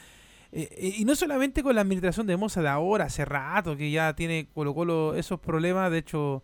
[0.51, 3.91] eh, eh, y no solamente con la administración de Moza de ahora, hace rato que
[3.91, 5.91] ya tiene Colo Colo esos problemas.
[5.91, 6.43] De hecho,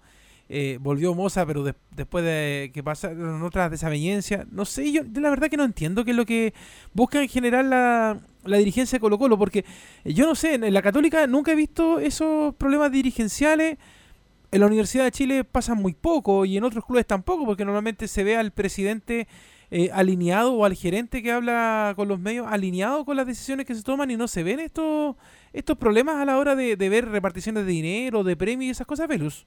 [0.49, 4.47] eh, volvió Moza, pero después de que pasaron otras desavenencias.
[4.51, 6.53] No sé, yo la verdad que no entiendo qué es lo que
[6.93, 9.65] busca en general la, la dirigencia de Colo Colo, porque
[10.05, 13.79] yo no sé, en la Católica nunca he visto esos problemas dirigenciales.
[14.55, 18.07] En la Universidad de Chile pasan muy poco y en otros clubes tampoco, porque normalmente
[18.07, 19.27] se ve al presidente
[19.73, 23.75] eh, alineado o al gerente que habla con los medios alineado con las decisiones que
[23.75, 25.17] se toman y no se ven estos
[25.53, 29.09] estos problemas a la hora de, ver reparticiones de dinero, de premios y esas cosas,
[29.09, 29.45] Velus.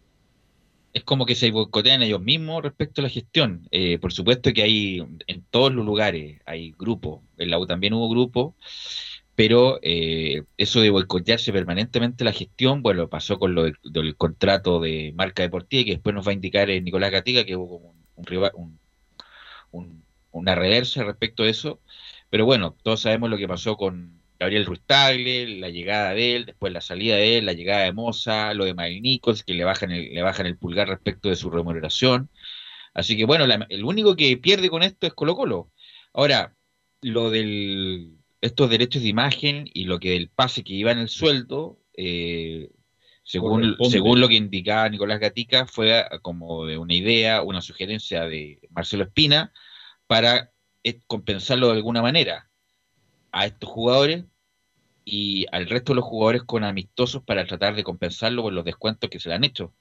[0.91, 3.65] Es como que se boicotean ellos mismos respecto a la gestión.
[3.71, 7.93] Eh, por supuesto que hay en todos los lugares, hay grupos, en la U también
[7.93, 8.55] hubo grupos,
[9.37, 15.13] pero eh, eso de boicotearse permanentemente la gestión, bueno, pasó con lo del, contrato de
[15.15, 18.79] marca deportiva, que después nos va a indicar Nicolás Gatica, que hubo como un,
[19.71, 21.79] un, una reversa respecto a eso.
[22.31, 26.73] Pero bueno, todos sabemos lo que pasó con Gabriel Ruiz la llegada de él, después
[26.73, 29.91] la salida de él, la llegada de Moza, lo de Mike Nichols, que le bajan
[29.91, 32.31] el, le bajan el pulgar respecto de su remuneración.
[32.95, 35.71] Así que bueno, el único que pierde con esto es Colo Colo.
[36.13, 36.55] Ahora,
[37.01, 41.09] lo de estos derechos de imagen y lo que del pase que iba en el
[41.09, 42.69] sueldo, eh,
[43.23, 48.59] según, según lo que indicaba Nicolás Gatica, fue como de una idea, una sugerencia de
[48.69, 49.51] Marcelo Espina,
[50.07, 50.51] para
[50.83, 52.49] eh, compensarlo de alguna manera
[53.31, 54.25] a estos jugadores
[55.03, 59.09] y al resto de los jugadores con amistosos para tratar de compensarlo por los descuentos
[59.09, 59.73] que se le han hecho.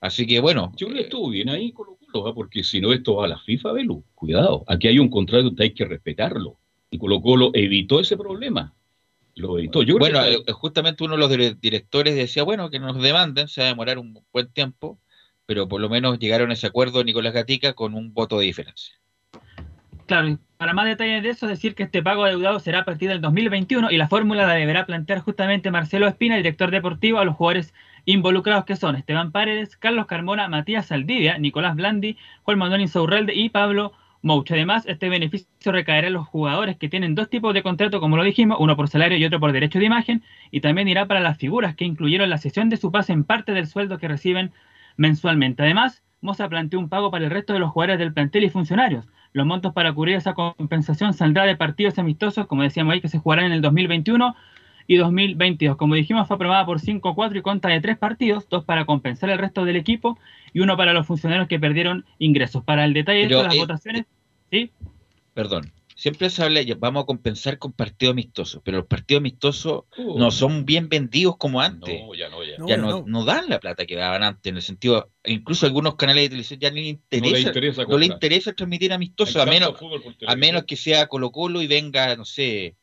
[0.00, 0.72] Así que bueno.
[0.76, 2.34] Yo creo que estuvo bien ahí Colo Colo, ¿ah?
[2.34, 4.64] porque si no esto va a la FIFA, Velu, cuidado.
[4.66, 6.58] Aquí hay un contrato que hay que respetarlo.
[6.90, 8.74] Y Colo Colo evitó ese problema.
[9.34, 9.82] Lo evitó.
[9.82, 13.66] Yo bueno, eh, justamente uno de los directores decía, bueno, que nos demanden, se va
[13.66, 14.98] a demorar un buen tiempo,
[15.46, 18.94] pero por lo menos llegaron a ese acuerdo Nicolás Gatica con un voto de diferencia.
[20.06, 23.20] Claro, para más detalles de eso, decir que este pago adeudado será a partir del
[23.20, 27.74] 2021 y la fórmula la deberá plantear justamente Marcelo Espina, director deportivo, a los jugadores
[28.06, 33.50] involucrados que son Esteban Paredes, Carlos Carmona, Matías Saldivia, Nicolás Blandi, Juan Manuel Insaurralde y
[33.50, 33.92] Pablo
[34.22, 34.50] Mouch.
[34.50, 38.24] Además, este beneficio recaerá en los jugadores que tienen dos tipos de contrato, como lo
[38.24, 41.38] dijimos, uno por salario y otro por derecho de imagen, y también irá para las
[41.38, 44.52] figuras que incluyeron la sesión de su pase en parte del sueldo que reciben
[44.96, 45.62] mensualmente.
[45.62, 49.06] Además, Moza planteó un pago para el resto de los jugadores del plantel y funcionarios
[49.32, 53.18] los montos para cubrir esa compensación saldrá de partidos amistosos, como decíamos ahí, que se
[53.18, 54.34] jugarán en el 2021
[54.88, 55.76] y 2022.
[55.76, 59.38] Como dijimos, fue aprobada por 5-4 y conta de tres partidos, dos para compensar el
[59.38, 60.18] resto del equipo
[60.52, 62.64] y uno para los funcionarios que perdieron ingresos.
[62.64, 64.06] Para el detalle de las eh, votaciones,
[64.50, 64.72] ¿sí?
[65.34, 70.30] Perdón, siempre se habla, vamos a compensar con partidos amistosos, pero los partidos amistosos no
[70.30, 72.00] son bien vendidos como antes.
[72.00, 72.54] No, ya no, ya.
[72.66, 76.24] ya no, no, dan la plata que daban antes, en el sentido, incluso algunos canales
[76.24, 79.74] de televisión ya ni le interesa, no le interesa, transmitir amistosos, a menos,
[80.26, 82.74] a menos que sea Colo Colo y venga, no sé,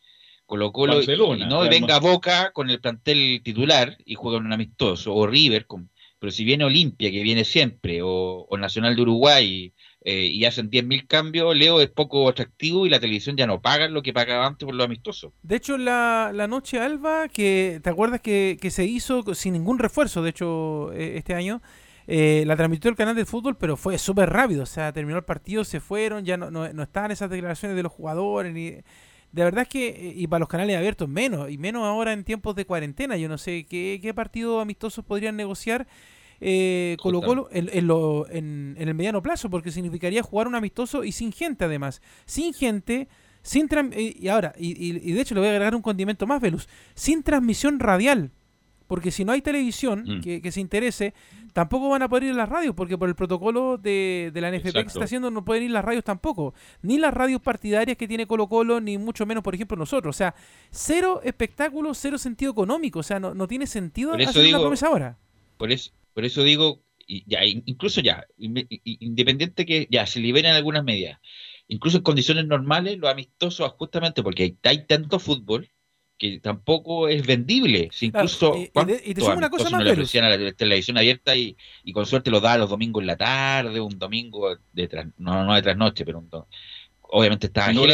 [0.46, 1.08] Colo Colo y,
[1.48, 5.90] no, y venga Boca con el plantel titular y juega un amistoso, o River, con,
[6.20, 9.74] pero si viene Olimpia, que viene siempre, o, o Nacional de Uruguay,
[10.08, 13.88] eh, y hacen 10.000 cambios, Leo es poco atractivo y la televisión ya no paga
[13.88, 15.34] lo que pagaba antes por lo amistoso.
[15.42, 20.22] De hecho, la, la noche alba, que te acuerdas que, se hizo sin ningún refuerzo,
[20.22, 21.60] de hecho, eh, este año,
[22.06, 25.24] eh, la transmitió el canal de fútbol, pero fue súper rápido, o sea, terminó el
[25.24, 28.76] partido, se fueron, ya no, no, estaban esas declaraciones de los jugadores, ni...
[29.36, 32.56] De verdad es que, y para los canales abiertos menos, y menos ahora en tiempos
[32.56, 35.88] de cuarentena, yo no sé qué, qué partidos amistosos podrían negociar
[36.40, 41.34] eh, Colo Colo en, en, el mediano plazo, porque significaría jugar un amistoso y sin
[41.34, 42.02] gente además.
[42.26, 43.10] Sin gente,
[43.42, 46.70] sin eh, y ahora, y, de hecho le voy a agregar un condimento más, Velus,
[46.94, 48.32] sin transmisión radial.
[48.88, 50.22] Porque si no hay televisión mm.
[50.22, 51.14] que, se interese,
[51.54, 54.74] tampoco van a poder ir a las radios, porque por el protocolo de, la NFP
[54.74, 56.54] que está haciendo no pueden ir las radios tampoco.
[56.82, 60.16] Ni las radios partidarias que tiene Colo Colo, ni mucho menos, por ejemplo, nosotros.
[60.16, 60.36] O sea,
[60.70, 63.00] cero espectáculo, cero sentido económico.
[63.00, 65.18] O sea, no, no tiene sentido hacer una promesa ahora.
[65.58, 71.20] Por eso, por eso digo, ya, incluso ya, independiente que ya se liberen algunas medidas,
[71.68, 75.70] incluso en condiciones normales, lo amistoso justamente porque hay, tanto fútbol
[76.18, 77.90] que tampoco es vendible.
[78.02, 81.56] incluso y, te una cosa más, a la televisión abierta y,
[81.94, 85.62] con suerte lo da los domingos en la tarde, un domingo de no, no de
[85.62, 86.24] trasnoche, pero
[87.02, 87.86] obviamente está no,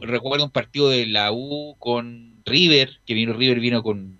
[0.00, 4.18] recuerdo un partido de la U con River, que vino River vino con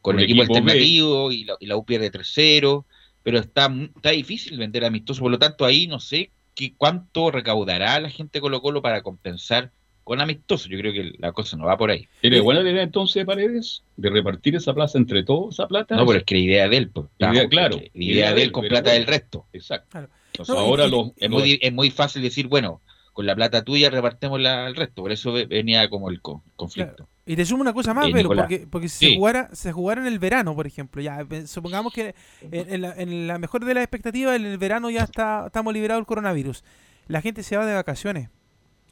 [0.00, 2.86] con el equipo, alternativo y la, y la, U pierde tercero,
[3.22, 8.00] pero está, está difícil vender amistoso, por lo tanto ahí no sé qué, cuánto recaudará
[8.00, 9.72] la gente Colo Colo para compensar
[10.08, 12.08] con amistoso, yo creo que la cosa no va por ahí.
[12.20, 15.94] ¿Tiene buena idea entonces, Paredes, de repartir esa plaza entre todos, esa plata?
[15.96, 17.76] No, pero es que la idea de él, pues, claro.
[17.76, 19.46] La idea, de él con plata del resto.
[19.52, 20.08] Exacto.
[20.48, 20.86] ahora
[21.16, 22.80] es, muy, es muy fácil decir, bueno,
[23.12, 27.08] con la plata tuya repartemos la, el resto, por eso venía como el conflicto.
[27.26, 28.44] Y te sumo una cosa más, Eh, pero Nicolás.
[28.48, 29.10] porque, porque si Sí.
[29.12, 32.14] se, jugara, se jugara en el verano, por ejemplo, ya eh, supongamos que
[32.50, 35.74] en, en la, en la mejor de las expectativas, en el verano ya está estamos
[35.74, 36.64] liberados del coronavirus.
[37.08, 38.30] La gente se va de vacaciones.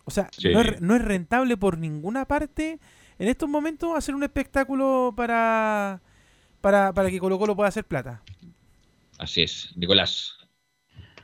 [0.07, 0.49] O sea, Sí.
[0.53, 2.79] no, es, no es rentable por ninguna parte
[3.19, 6.01] en estos momentos hacer un espectáculo para,
[6.61, 8.23] para, para que Colo Colo pueda hacer plata.
[9.19, 10.33] Así es, Nicolás.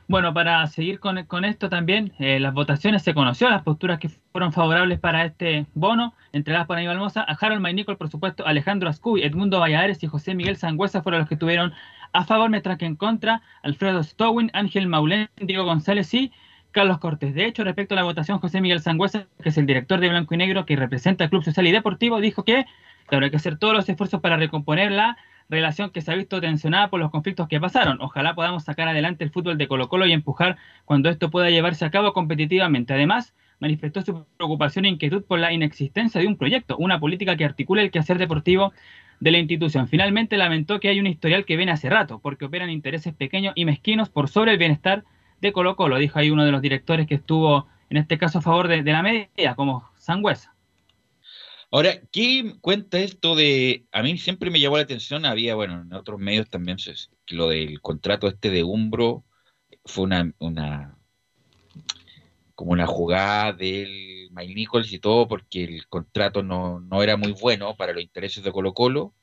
[0.07, 4.09] Bueno, para seguir con, con esto también, eh, las votaciones se conoció, las posturas que
[4.09, 8.89] fueron favorables para este bono, entregadas por Aníbal Mosa, a Harold Maynicol, por supuesto, Alejandro
[8.89, 11.73] Ascuy, Edmundo Valladares y José Miguel Sangüesa fueron los que tuvieron
[12.11, 16.33] a favor, mientras que en contra, Alfredo Stowin, Ángel Maulén, Diego González y
[16.73, 17.33] Carlos Cortés.
[17.33, 20.33] De hecho, respecto a la votación, José Miguel Sangüesa, que es el director de Blanco
[20.33, 22.65] y Negro que representa al Club Social y Deportivo, dijo que
[23.09, 25.15] hay que hacer todos los esfuerzos para recomponer la
[25.49, 28.01] relación que se ha visto tensionada por los conflictos que pasaron.
[28.01, 31.85] Ojalá podamos sacar adelante el fútbol de Colo Colo y empujar cuando esto pueda llevarse
[31.85, 32.93] a cabo competitivamente.
[32.93, 37.45] Además, manifestó su preocupación e inquietud por la inexistencia de un proyecto, una política que
[37.45, 38.73] articule el quehacer deportivo
[39.19, 39.87] de la institución.
[39.87, 43.65] Finalmente lamentó que hay un historial que viene hace rato, porque operan intereses pequeños y
[43.65, 45.03] mezquinos por sobre el bienestar
[45.47, 48.41] de Colo Colo, dijo ahí uno de los directores que estuvo en este caso a
[48.41, 50.55] favor de, la medida, como Sangüesa.
[51.69, 53.85] Ahora, ¿qué cuenta esto de.?
[53.91, 56.77] A mí siempre me llamó la atención, había, bueno, en otros medios también,
[57.29, 59.23] lo del contrato este de Umbro
[59.85, 60.33] fue una,
[62.55, 67.33] como una jugada del Mike Nichols y todo, porque el contrato no, no era muy
[67.33, 69.13] bueno para los intereses de Colo Colo.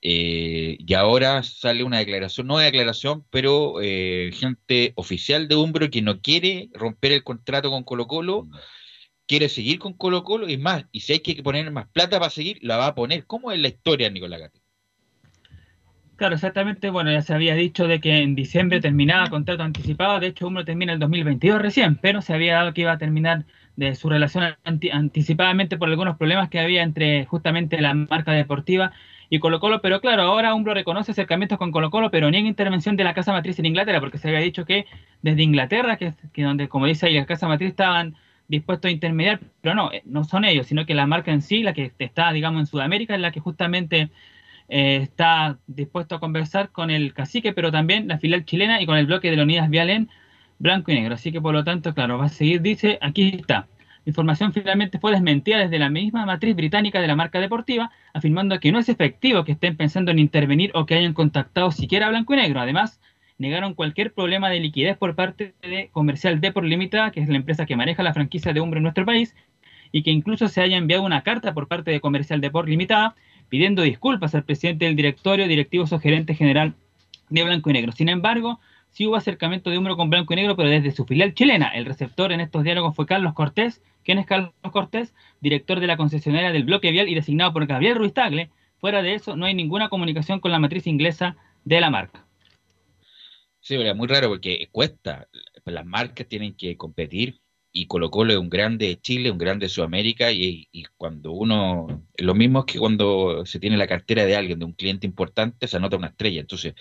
[0.00, 6.02] Eh, y ahora sale una declaración, no declaración, pero eh, gente oficial de Umbro que
[6.02, 8.46] no quiere romper el contrato con Colo Colo,
[9.26, 12.30] quiere seguir con Colo Colo y más, y si hay que poner más plata para
[12.30, 13.26] seguir, la va a poner.
[13.26, 14.60] ¿Cómo es la historia, Nicolás Gatti?
[16.16, 16.90] Claro, exactamente.
[16.90, 20.18] Bueno, ya se había dicho de que en diciembre terminaba contrato anticipado.
[20.18, 23.44] De hecho, uno termina el 2022 recién, pero se había dado que iba a terminar
[23.76, 28.92] de su relación anti- anticipadamente por algunos problemas que había entre justamente la marca deportiva
[29.30, 29.80] y Colo Colo.
[29.80, 33.32] Pero claro, ahora Umbro reconoce acercamientos con Colo Colo, pero niega intervención de la casa
[33.32, 34.86] matriz en Inglaterra, porque se había dicho que
[35.22, 38.16] desde Inglaterra, que, que donde, como dice ahí, la casa matriz estaban
[38.48, 41.62] dispuestos a intermediar, pero no, eh, no son ellos, sino que la marca en sí,
[41.62, 44.10] la que está, digamos, en Sudamérica, es la que justamente
[44.68, 48.96] eh, está dispuesto a conversar con el cacique, pero también la filial chilena y con
[48.96, 50.10] el bloque de la Unidas Vial en
[50.58, 51.14] blanco y negro.
[51.14, 53.68] Así que por lo tanto, claro, va a seguir, dice, aquí está.
[54.08, 58.72] Información finalmente fue desmentida desde la misma matriz británica de la marca deportiva, afirmando que
[58.72, 62.32] no es efectivo que estén pensando en intervenir o que hayan contactado siquiera a blanco
[62.32, 62.58] y negro.
[62.58, 63.02] Además,
[63.36, 67.66] negaron cualquier problema de liquidez por parte de Comercial Deport Limitada, que es la empresa
[67.66, 69.36] que maneja la franquicia de Umbro en nuestro país,
[69.92, 73.14] y que incluso se haya enviado una carta por parte de Comercial Deport Limitada
[73.50, 76.72] pidiendo disculpas al presidente del directorio, directivo o gerente general
[77.28, 77.92] de Blanco y Negro.
[77.92, 78.58] Sin embargo,
[78.98, 81.68] sí hubo acercamiento de Umbro con Blanco y Negro, pero desde su filial chilena.
[81.68, 83.80] El receptor en estos diálogos fue Carlos Cortés.
[84.02, 85.14] ¿Quién es Carlos Cortés?
[85.40, 88.50] Director de la concesionaria del bloque vial y designado por Gabriel Ruiz Tagle.
[88.78, 92.26] Fuera de eso, no hay ninguna comunicación con la matriz inglesa de la marca.
[93.60, 95.28] Sí, pero es muy raro porque cuesta.
[95.64, 97.40] Las marcas tienen que competir
[97.70, 102.34] y Colo es un grande de Chile, un grande de Sudamérica y cuando uno, lo
[102.34, 105.76] mismo es que cuando se tiene la cartera de alguien, de un cliente importante, se
[105.76, 106.40] anota una estrella.
[106.40, 106.74] Entonces,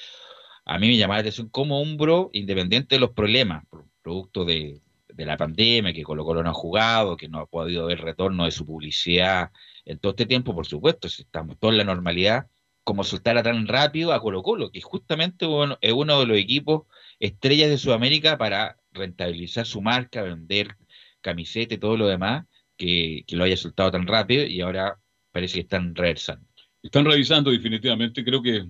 [0.68, 3.64] a mí me llama la atención cómo Umbro, independiente de los problemas,
[4.02, 4.82] producto de,
[5.16, 8.52] la pandemia, que Colo Colo no ha jugado, que no ha podido ver retorno de
[8.52, 9.52] su publicidad
[9.86, 12.48] en todo este tiempo, por supuesto, si estamos todos en la normalidad,
[12.84, 15.48] como soltara tan rápido a Colo Colo, que justamente
[15.82, 16.84] es uno de los equipos
[17.20, 20.76] estrellas de Sudamérica para rentabilizar su marca, vender
[21.22, 22.46] camiseta y todo lo demás,
[22.76, 25.00] que, que lo haya soltado tan rápido y ahora
[25.32, 26.46] parece que están reversando.
[26.84, 28.68] Están revisando definitivamente, creo que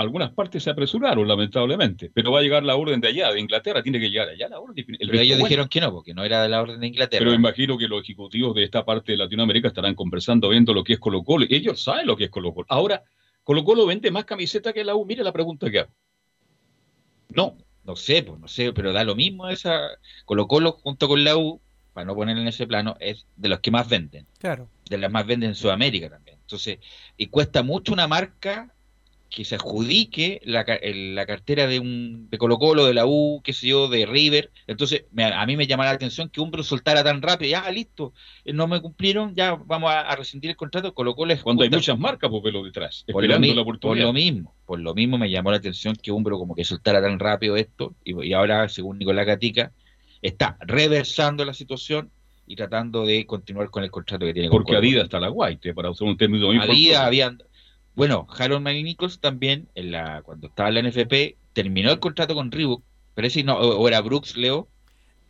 [0.00, 3.82] algunas partes se apresuraron, lamentablemente, pero va a llegar la orden de allá, de Inglaterra,
[3.82, 4.84] tiene que llegar allá la orden.
[4.98, 5.48] El Pero ellos bueno.
[5.48, 7.20] dijeron que no, porque no era de la orden de Inglaterra.
[7.20, 10.94] Pero imagino que los ejecutivos de esta parte de Latinoamérica estarán conversando, viendo lo que
[10.94, 11.46] es Colo Colo.
[11.48, 12.66] Ellos saben lo que es Colo Colo.
[12.70, 13.04] Ahora,
[13.44, 15.04] Colo Colo vende más camiseta que la U.
[15.04, 15.92] Mire la pregunta que hago.
[17.28, 17.56] No.
[17.84, 19.80] No sé, pues no sé, pero da lo mismo esa.
[20.24, 21.60] Colo Colo junto con la U,
[21.92, 24.26] para no poner en ese plano, es de los que más venden.
[24.38, 24.68] Claro.
[24.88, 26.38] De las más venden en Sudamérica también.
[26.40, 26.78] Entonces,
[27.16, 28.74] y cuesta mucho una marca
[29.30, 33.52] que se adjudique la, la cartera de un de Colo Colo, de la U, qué
[33.52, 34.50] sé yo, de River.
[34.66, 38.12] Entonces, me- a mí me llama la atención que Umbro soltara tan rápido, ya listo,
[38.44, 40.92] eh, no me cumplieron, ya vamos a, a rescindir el contrato.
[40.94, 43.54] Colo Colo es Cuando hay muchas marcas, pues velo detrás, por lo, esperando mi- la
[43.54, 44.06] por oportunidad.
[44.06, 47.18] lo mismo, por lo mismo me llamó la atención que Umbro como que soltara tan
[47.20, 49.72] rápido esto y, y ahora, según Nicolás Gatica,
[50.22, 52.10] está reversando la situación
[52.46, 54.88] y tratando de continuar con el contrato que tiene con Porque Colo-Colo.
[54.88, 57.38] Adidas está la guaite, para usar un término muy Adidas habían
[57.94, 62.50] bueno, Harold Nichols también en la cuando estaba en la NFP terminó el contrato con
[62.50, 62.82] Reebok,
[63.14, 64.68] parece no o, o era Brooks Leo,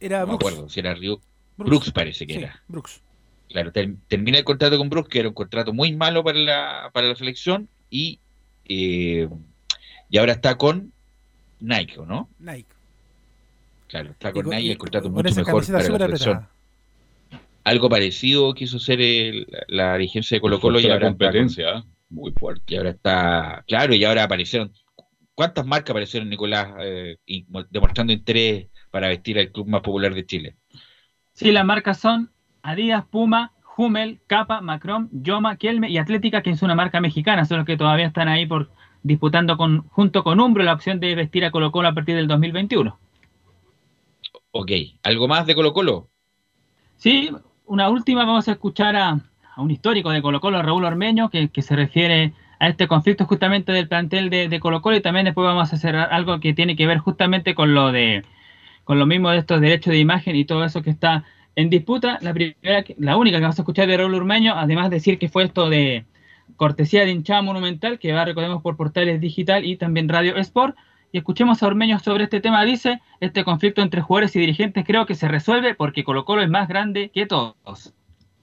[0.00, 0.44] Era no me Brooks.
[0.46, 1.22] acuerdo si era Reebok,
[1.56, 1.70] Brooks.
[1.70, 2.62] Brooks, parece que Sí, era.
[2.68, 3.00] Brooks.
[3.48, 7.08] Claro, termina el contrato con Bruce, que era un contrato muy malo para la, para
[7.08, 8.20] la selección, y,
[8.66, 9.28] eh,
[10.08, 10.92] y ahora está con
[11.58, 12.28] Nike, ¿no?
[12.38, 12.68] Nike.
[13.88, 16.46] Claro, está con, Nike, el contrato es mucho mejor para la selección.
[17.64, 19.00] Algo parecido quiso ser
[19.66, 21.82] la dirigencia de Colo Colo y ahora competencia, ¿eh?
[22.10, 22.74] Muy fuerte.
[22.74, 24.72] Y ahora está, claro, y ahora aparecieron,
[25.34, 27.16] ¿cuántas marcas aparecieron, Nicolás, eh,
[27.70, 30.56] demostrando interés para vestir al club más popular de Chile?
[31.32, 32.30] Sí, las marcas son
[32.62, 37.58] Adidas, Puma, Hummel, Capa, Macron, Yoma, Kelme y Atlética, que es una marca mexicana, son
[37.58, 38.70] los que todavía están ahí por
[39.02, 42.28] disputando con, junto con Umbro la opción de vestir a Colo Colo a partir del
[42.28, 42.98] 2021.
[44.50, 44.70] Ok,
[45.02, 46.08] ¿algo más de Colo Colo?
[46.96, 47.30] Sí,
[47.64, 49.18] una última, vamos a escuchar a,
[49.60, 53.88] un histórico de Colo Colo, Raúl Ormeño, que, se refiere a este conflicto justamente del
[53.88, 56.86] plantel de, de, Colo Colo y también después vamos a hacer algo que tiene que
[56.86, 58.24] ver justamente con lo de
[58.84, 62.18] con lo mismo de estos derechos de imagen y todo eso que está en disputa.
[62.22, 65.28] La primera, la única que vamos a escuchar de Raúl Urmeño, además de decir que
[65.28, 66.04] fue esto de
[66.56, 70.76] cortesía de hinchada monumental, que va, recordemos, por portales digital y también Radio Sport.
[71.12, 72.64] Y escuchemos a Urmeño sobre este tema.
[72.64, 76.50] Dice, este conflicto entre jugadores y dirigentes creo que se resuelve porque Colo Colo es
[76.50, 77.94] más grande que todos.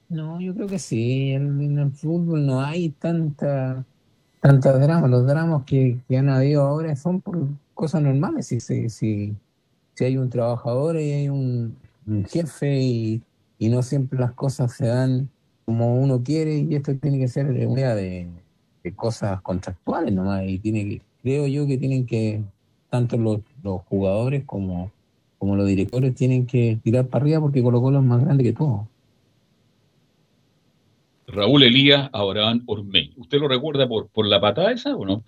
[0.08, 1.32] No, yo creo que sí.
[1.32, 3.84] En, el fútbol no hay tanta,
[4.40, 5.06] tanta drama.
[5.08, 8.46] Los dramas que, han habido ahora son por cosas normales.
[8.46, 9.36] Si, si, si,
[10.00, 11.76] hay un trabajador y hay un,
[12.28, 13.22] jefe y,
[13.60, 15.28] no siempre las cosas se dan
[15.66, 18.28] como uno quiere y esto tiene que ser una de,
[18.82, 22.42] de cosas contractuales nomás y tiene que, creo yo que tienen que
[22.88, 24.90] tanto los, los jugadores como,
[25.38, 28.52] como los directores tienen que tirar para arriba porque Colo Colo es más grande que
[28.52, 28.88] todo.
[31.28, 33.12] Raúl Elías, Abraham Ormeño.
[33.16, 35.24] ¿Usted lo recuerda por, por la patada esa o no?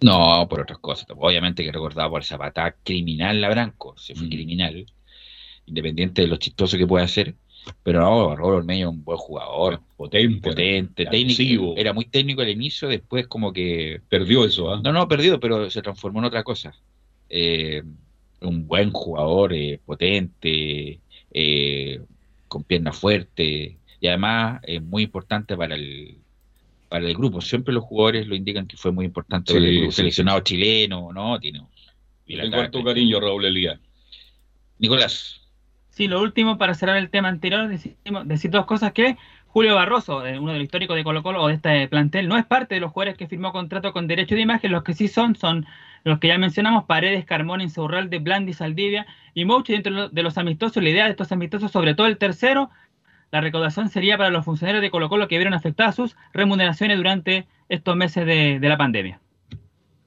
[0.00, 1.06] No, por otras cosas.
[1.16, 4.30] Obviamente que recordaba por esa patada criminal la Branco, se fue mm.
[4.30, 4.86] criminal
[5.66, 7.34] independiente de lo chistoso que pueda hacer.
[7.82, 11.74] Pero no, Raúl Ormeño un buen jugador, potente, potente técnico.
[11.76, 14.02] Era muy técnico al inicio, después como que.
[14.08, 14.80] Perdió eso, ¿ah?
[14.84, 16.74] No, no, perdido, pero se transformó en otra cosa.
[17.30, 17.82] Eh,
[18.42, 21.00] un buen jugador, eh, potente,
[21.30, 22.00] eh,
[22.48, 26.18] con piernas fuertes, y además es muy importante para el,
[26.90, 27.40] para el grupo.
[27.40, 31.40] Siempre los jugadores lo indican que fue muy importante el seleccionado chileno, ¿no?
[31.40, 31.62] Tiene.
[32.26, 33.80] Tengo harto cariño, Raúl Elías.
[34.78, 35.40] Nicolás.
[35.88, 37.66] Sí, lo último para cerrar el tema anterior,
[38.26, 41.48] decir dos cosas que Julio Barroso, eh, uno de los históricos de Colo Colo o
[41.48, 44.42] de este plantel, no es parte de los jugadores que firmó contrato con derecho de
[44.42, 45.64] imagen, los que sí son, son
[46.02, 50.82] los que ya mencionamos, Paredes, Carmona, Insaurralde, Blandi, Saldivia y Mouchi dentro de los amistosos,
[50.82, 52.68] la idea de estos amistosos, sobre todo el tercero,
[53.34, 57.48] la recaudación sería para los funcionarios de Colo Colo que vieron afectadas sus remuneraciones durante
[57.68, 59.20] estos meses de la pandemia.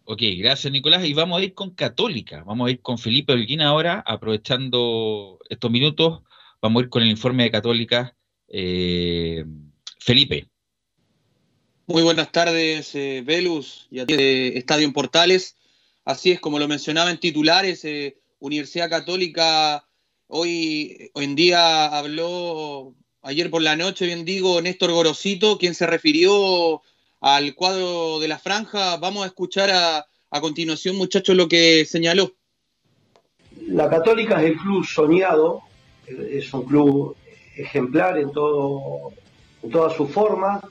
[0.05, 1.03] Ok, gracias Nicolás.
[1.03, 2.45] Y vamos a ir con Católica.
[2.45, 6.21] Vamos a ir con Felipe Holguín ahora, aprovechando estos minutos.
[6.61, 8.15] Vamos a ir con el informe de Católica.
[8.47, 9.43] Eh,
[9.99, 10.47] Felipe.
[11.85, 15.57] Muy buenas tardes, eh, Velus y a ti de Estadio en Portales.
[16.05, 19.85] Así es, como lo mencionaba en titulares, eh, Universidad Católica
[20.27, 22.95] hoy, hoy en día habló,
[23.27, 26.81] ayer por la noche, bien digo, Néstor Gorosito, quien se refirió
[27.19, 28.95] al cuadro de la franja.
[28.97, 32.31] Vamos a escuchar a, a continuación, muchachos, lo que señaló.
[33.67, 35.61] La Católica es el club soñado,
[36.07, 37.17] es un club
[37.57, 39.11] ejemplar en, todo,
[39.61, 40.61] en toda su forma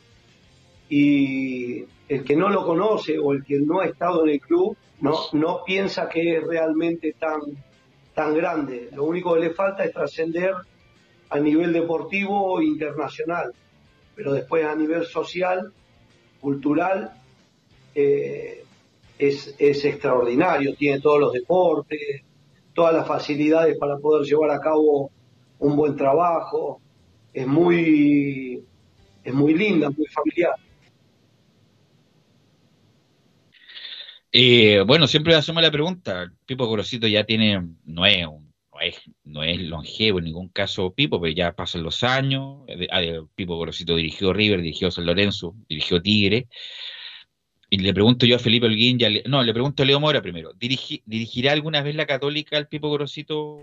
[0.89, 4.77] y el que no lo conoce o el que no ha estado en el club
[5.01, 7.41] no, no piensa que es realmente tan,
[8.15, 8.89] tan grande.
[8.93, 10.55] Lo único que le falta es trascender
[11.29, 13.53] a nivel deportivo internacional,
[14.15, 15.73] pero después a nivel social
[16.41, 17.11] cultural
[17.95, 18.65] eh,
[19.19, 22.23] es, extraordinario, tiene todos los deportes,
[22.75, 25.11] todas las facilidades para poder llevar a cabo
[25.59, 26.81] un buen trabajo,
[27.33, 28.63] es muy,
[29.25, 30.55] es muy linda, muy familiar.
[34.33, 38.46] Eh, bueno, siempre hacemos la pregunta, Pipo Gorosito ya tiene, no es un
[39.25, 42.65] no es, longevo en ningún caso Pipo, pero ya pasan los años.
[42.91, 43.03] Ah,
[43.35, 46.49] Pipo Gorosito dirigió River, dirigió San Lorenzo, dirigió Tigre.
[47.69, 50.53] Y le pregunto yo a Felipe Holguín, no, le pregunto a Leo Mora primero.
[50.55, 53.61] ¿Dirigirá alguna vez la Católica al Pipo Gorosito,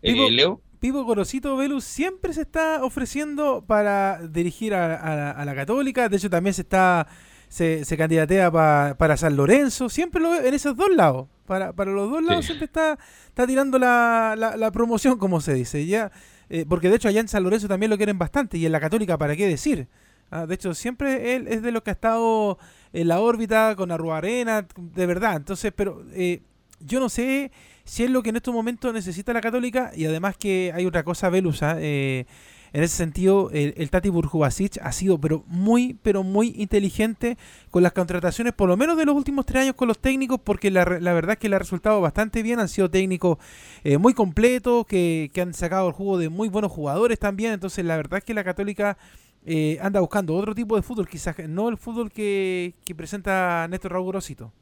[0.00, 0.62] eh, Leo?
[0.80, 6.08] Pipo Gorosito Velus siempre se está ofreciendo para dirigir a, la Católica.
[6.08, 7.06] De hecho, también se está
[7.54, 9.88] se, se candidatea para San Lorenzo.
[9.88, 11.28] Siempre lo en esos dos lados.
[11.46, 12.98] Para, para los dos lados siempre está,
[13.28, 15.86] está tirando la, la, promoción, como se dice.
[15.86, 16.10] ya
[16.50, 18.58] eh, Porque de hecho allá en San Lorenzo también lo quieren bastante.
[18.58, 19.86] Y en la Católica, ¿para qué decir?
[20.32, 22.58] Ah, de hecho, siempre él es de los que ha estado
[22.92, 25.36] en la órbita con Arrua Arena, de verdad.
[25.36, 26.42] Entonces, pero eh,
[26.80, 27.52] yo no sé
[27.84, 29.92] si es lo que en estos momentos necesita la Católica.
[29.94, 31.76] Y además que hay otra cosa, Velusa.
[31.78, 32.26] Eh,
[32.74, 37.38] en ese sentido, el, el Tati Burjubasic ha sido pero muy, pero muy inteligente
[37.70, 40.70] con las contrataciones, por lo menos de los últimos tres años con los técnicos, porque
[40.70, 43.38] la, la verdad es que le ha resultado bastante bien, han sido técnicos
[43.84, 47.84] eh, muy completos, que, que han sacado el juego de muy buenos jugadores también, entonces
[47.84, 48.98] la verdad es que la Católica
[49.46, 53.92] eh, anda buscando otro tipo de fútbol, quizás no el fútbol que, que presenta Néstor
[53.92, 54.52] Raúl Gorosito.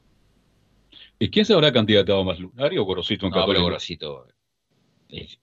[1.18, 3.62] ¿Y quién se habrá candidatado más, Lunari o Gorosito en No, pero Católica?
[3.62, 4.34] Gorosito, es-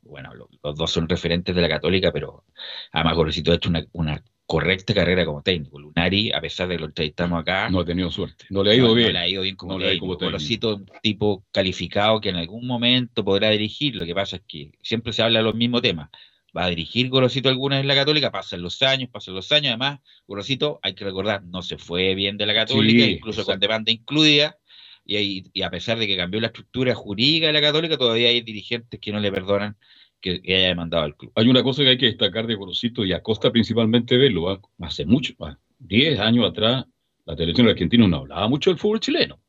[0.01, 2.43] bueno, lo- los dos son referentes de la Católica, pero
[2.91, 5.79] además Gorosito ha hecho una, una correcta carrera como técnico.
[5.79, 8.45] Lunari, a pesar de que lo entrevistamos acá, No ha tenido suerte.
[8.49, 9.07] No le ha ido no, bien.
[9.09, 9.99] No le ha ido bien como No técnico.
[10.05, 10.31] como técnico.
[10.31, 13.95] Gorosito es un tipo calificado que en algún momento podrá dirigir.
[13.95, 16.09] Lo que pasa es que siempre se habla de los mismos temas.
[16.57, 19.67] Va a dirigir Gorosito alguna vez en la Católica, pasan los años, pasan los años.
[19.69, 23.53] Además, Gorosito, hay que recordar, no se fue bien de la Católica, Sí, incluso con
[23.53, 23.67] exacto.
[23.67, 24.57] demanda incluida.
[25.09, 28.29] Y, ahí- y a pesar de que cambió la estructura jurídica de la Católica, todavía
[28.29, 29.75] hay dirigentes que no le perdonan
[30.21, 31.31] que, que haya demandado al club.
[31.35, 34.49] Hay una cosa que hay que destacar de Gorosito y Acosta principalmente verlo.
[34.51, 34.61] ¿ah?
[34.81, 36.85] Hace mucho, ah, 10 años atrás,
[37.25, 39.39] la televisión argentina no hablaba mucho del fútbol chileno.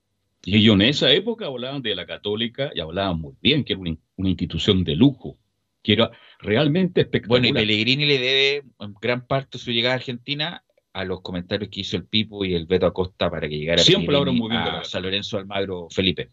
[0.43, 3.81] Y ellos en esa época hablaban de la Católica y hablaban muy bien, que era
[3.83, 5.37] una, una institución de lujo,
[5.83, 7.43] que era realmente espectacular.
[7.43, 11.71] Bueno, y Pellegrini le debe en gran parte su llegada a Argentina a los comentarios
[11.71, 14.61] que hizo el Pipo y el Beto Acosta para que llegara Siempre hablan muy bien
[14.61, 16.31] a la- San Lorenzo Almagro Felipe.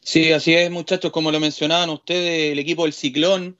[0.00, 3.58] Sí, así es, muchachos, como lo mencionaban ustedes, el equipo del Ciclón,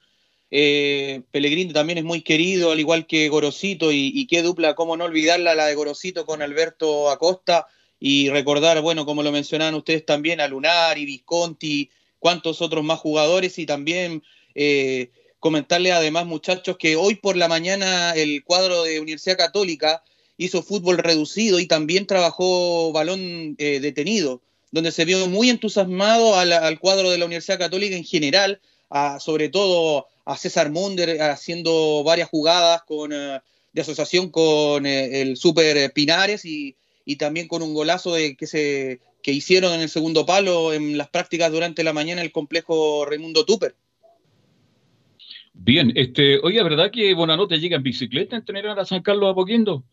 [0.49, 4.95] eh, Pellegrini también es muy querido, al igual que Gorosito, y, y qué dupla, cómo
[4.95, 7.67] no olvidarla, la de Gorosito con Alberto Acosta,
[7.99, 13.59] y recordar, bueno, como lo mencionaban ustedes también, a Lunari, Visconti, cuántos otros más jugadores,
[13.59, 14.23] y también
[14.55, 20.03] eh, comentarle además, muchachos, que hoy por la mañana el cuadro de Universidad Católica
[20.37, 24.41] hizo fútbol reducido y también trabajó balón eh, detenido
[24.73, 28.59] donde se vio muy entusiasmado al, cuadro de la Universidad Católica en general,
[29.19, 33.39] sobre todo a César Munder haciendo varias jugadas con, eh,
[33.71, 36.75] de asociación con eh, el Super Pinares y,
[37.05, 40.97] y también con un golazo de, que, se, que hicieron en el segundo palo en
[40.97, 43.75] las prácticas durante la mañana en el complejo Raimundo Tupper.
[45.53, 49.83] Bien, este, oye, ¿verdad que Bonanote llega en bicicleta a entrenar a San Carlos Apoquindo?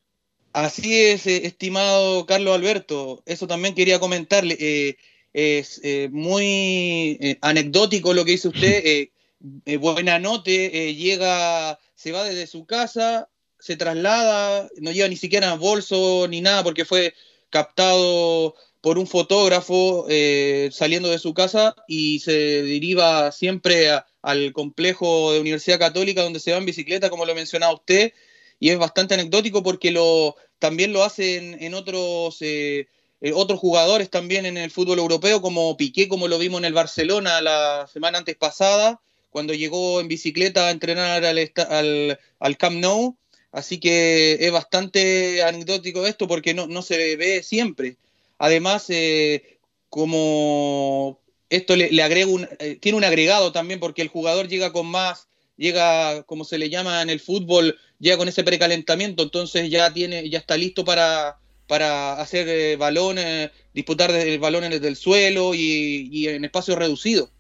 [0.53, 3.23] Así es, eh, estimado Carlos Alberto.
[3.27, 4.57] Eso también quería comentarle.
[4.59, 4.97] eh,
[5.33, 8.83] es eh, muy eh, anecdótico lo que dice usted.
[9.67, 13.29] eh, Buenanote eh, llega, se va desde su casa,
[13.59, 17.15] se traslada, no lleva ni siquiera bolso ni nada porque fue
[17.51, 22.33] captado por un fotógrafo eh, saliendo de su casa y se
[22.63, 27.35] deriva siempre a- al complejo de Universidad Católica donde se va en bicicleta, como lo
[27.35, 28.13] mencionaba usted
[28.61, 32.87] y es bastante anecdótico porque lo, también lo hacen en otros, eh,
[33.23, 36.75] eh, otros jugadores también en el fútbol europeo, como Piqué, como lo vimos en el
[36.75, 39.01] Barcelona la semana antes pasada,
[39.31, 43.17] cuando llegó en bicicleta a entrenar al, al, Camp Nou.
[43.53, 47.97] Así que es bastante anecdótico esto porque no, no se ve siempre.
[48.39, 49.59] Además, eh,
[49.89, 52.49] como esto le, agrega un,
[52.81, 57.03] tiene un agregado también porque el jugador llega con más, llega, como se le llama
[57.03, 61.37] en el fútbol, llega con ese precalentamiento, entonces ya tiene, ya está listo para,
[61.69, 66.75] para hacer eh, balones, disputar desde el balón desde el suelo y, y en espacio
[66.75, 67.31] reducido.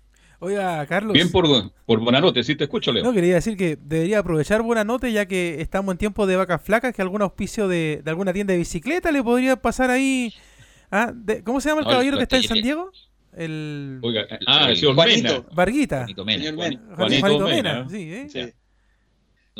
[0.43, 1.13] Oiga, Carlos.
[1.13, 1.47] Bien por,
[1.85, 3.05] por Bonanote, sí te escucho, Leo.
[3.05, 6.63] No, quería decir que debería aprovechar buena nota ya que estamos en tiempo de vacas
[6.63, 10.33] flacas, que algún auspicio de, de alguna tienda de bicicleta le podría pasar ahí.
[10.91, 12.65] Ah, de- ¿Cómo se llama el No, caballero que está en San talleres.
[12.65, 12.91] Diego?
[13.37, 15.29] El Oiga, ah, el señor Juanito.
[15.29, 15.45] Mena.
[15.53, 15.99] Varguita.
[15.99, 16.53] Juanito Mena.
[16.57, 17.87] Juanito Juanito Mena, Mena, ¿eh?
[17.91, 18.27] sí, ¿eh?
[18.29, 18.53] Sí.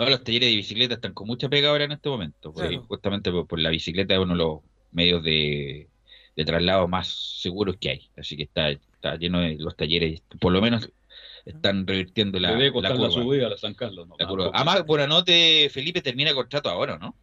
[0.01, 2.87] No, los talleres de bicicleta están con mucha pega ahora en este momento, porque Claro.
[2.89, 4.61] justamente por, por la bicicleta es uno de los
[4.93, 5.89] medios de,
[6.35, 7.09] de traslado más
[7.43, 8.11] seguros que hay.
[8.17, 10.89] Así que está, está lleno de los talleres, por lo menos
[11.45, 13.11] están revirtiendo la, debe la costar la, curva.
[13.23, 14.09] subida a la San Carlos.
[14.09, 14.17] ¿no?
[14.19, 14.51] la curva.
[14.55, 17.15] Además, Buenanote, Felipe termina contrato ahora, ¿no?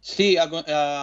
[0.00, 0.44] Sí, a,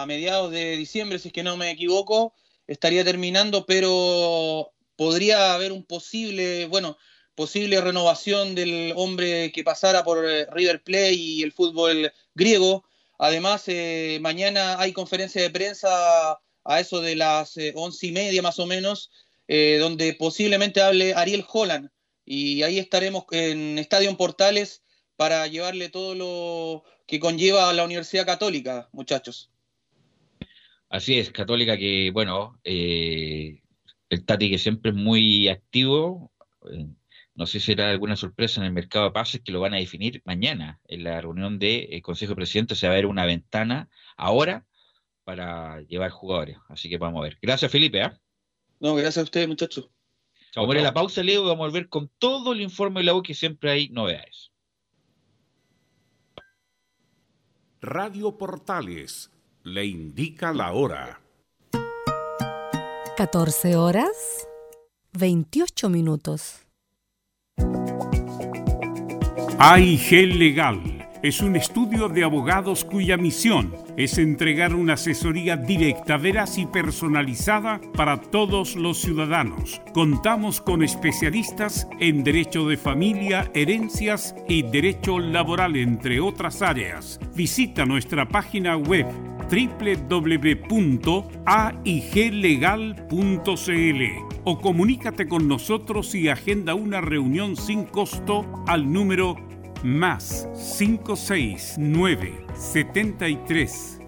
[0.02, 2.34] a mediados de diciembre, si es que no me equivoco,
[2.66, 6.96] estaría terminando, pero podría haber un posible, bueno,
[7.34, 12.84] posible renovación del hombre que pasara por eh, River Plate y el fútbol griego.
[13.18, 18.42] Además, eh, mañana hay conferencia de prensa a eso de las eh, once y media
[18.42, 19.10] más o menos,
[19.48, 21.90] donde posiblemente hable Ariel Holland.
[22.24, 24.82] Y ahí estaremos en Estadio Portales
[25.16, 29.50] para llevarle todo lo que conlleva a la Universidad Católica, muchachos.
[30.88, 33.60] Así es, Católica que, bueno, el
[34.24, 36.32] Tati que siempre es muy activo,
[37.34, 39.78] no sé si será alguna sorpresa en el mercado de pases que lo van a
[39.78, 43.88] definir mañana en la reunión del Consejo de Presidentes, se va a ver una ventana
[44.16, 44.66] ahora
[45.24, 47.38] para llevar jugadores, así que vamos a ver.
[47.40, 48.18] Gracias Felipe, ¿ah?
[48.80, 49.88] No, gracias a ustedes, muchachos.
[50.54, 50.84] Vamos a chao.
[50.84, 53.34] la pausa, Leo, y vamos a volver con todo el informe de la U que
[53.34, 54.52] siempre hay novedades.
[57.80, 59.30] Radio Portales
[59.64, 61.20] le indica la hora.
[63.16, 64.46] 14 horas
[65.12, 66.61] 28 minutos.
[69.64, 70.80] AIG Legal
[71.22, 77.80] es un estudio de abogados cuya misión es entregar una asesoría directa, veraz y personalizada
[77.94, 79.80] para todos los ciudadanos.
[79.94, 87.20] Contamos con especialistas en derecho de familia, herencias y derecho laboral, entre otras áreas.
[87.36, 89.06] Visita nuestra página web
[89.52, 90.42] www.aiglegal.cl
[94.44, 99.36] o comunícate con nosotros y agenda una reunión sin costo al número
[99.84, 100.48] más
[100.78, 104.00] 569 73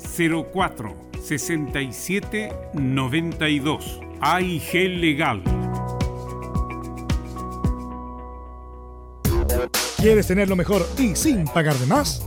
[0.53, 5.43] 04 67 92 AIG Legal.
[9.99, 12.27] ¿Quieres tener lo mejor y sin pagar de más?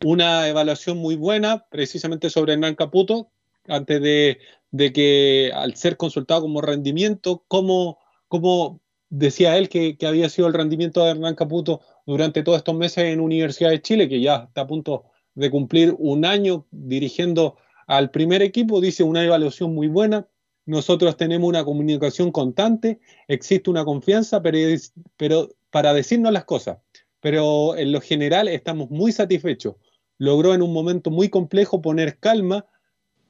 [0.05, 3.31] una evaluación muy buena precisamente sobre Hernán Caputo,
[3.69, 4.39] antes de,
[4.73, 10.49] de que al ser consultado como rendimiento, cómo, cómo decía él que, que, había sido
[10.49, 14.47] el rendimiento de Hernán Caputo durante todos estos meses en Universidad de Chile, que ya
[14.49, 15.05] está a punto
[15.37, 17.57] de cumplir un año dirigiendo
[17.93, 20.27] al primer equipo, dice una evaluación muy buena,
[20.65, 26.79] nosotros tenemos una comunicación constante, existe una confianza, pero, para decirnos las cosas,
[27.21, 29.75] pero en lo general estamos muy satisfechos.
[30.17, 32.65] Logró en un momento muy complejo poner calma,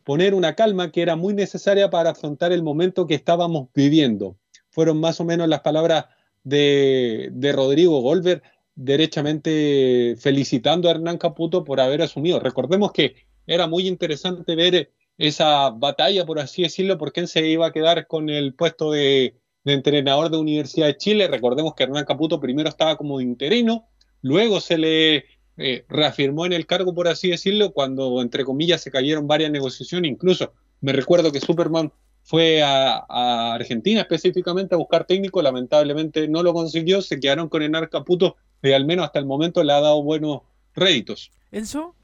[0.04, 4.36] poner una calma que era muy necesaria para afrontar el momento que estábamos viviendo.
[4.70, 6.04] Fueron más o menos las palabras
[6.44, 8.44] de, de Rodrigo Golver,
[8.76, 12.38] derechamente felicitando a Hernán Caputo por haber asumido.
[12.38, 17.66] Recordemos que era muy interesante ver esa batalla, por así decirlo, porque él se iba
[17.66, 21.28] a quedar con el puesto de, entrenador de Universidad de Chile.
[21.28, 23.86] Recordemos que Hernán Caputo primero estaba como interino,
[24.20, 25.24] luego se le
[25.56, 30.10] eh, reafirmó en el cargo, por así decirlo, cuando, entre comillas, se cayeron varias negociaciones.
[30.10, 31.92] Incluso me recuerdo que Superman
[32.24, 37.88] fue a, Argentina específicamente a buscar técnico, lamentablemente no lo consiguió, se quedaron con Hernán
[37.90, 40.40] Caputo, y al menos hasta el momento le ha dado buenos
[40.74, 41.30] réditos.
[41.50, 41.94] ¿Enzo?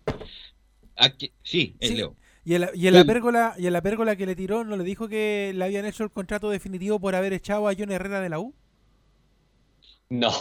[0.98, 2.14] Aquí, sí, es Leo.
[2.44, 4.76] Y en, la, y, en la pérgola, y en la pérgola que le tiró, ¿no
[4.76, 8.20] le dijo que le habían hecho el contrato definitivo por haber echado a John Herrera
[8.20, 8.54] de la U?
[10.08, 10.32] No,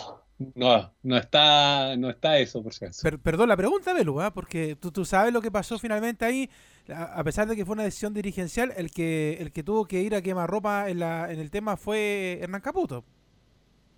[0.56, 2.86] no, no está, no está eso, por si
[3.24, 4.32] perdón la pregunta, Belu, ¿eh?
[4.32, 6.50] porque tú, tú sabes lo que pasó finalmente ahí,
[6.94, 10.14] a, pesar de que fue una decisión dirigencial, el que, el que tuvo que ir
[10.14, 13.04] a quemar ropa en, la, en el tema fue Hernán Caputo.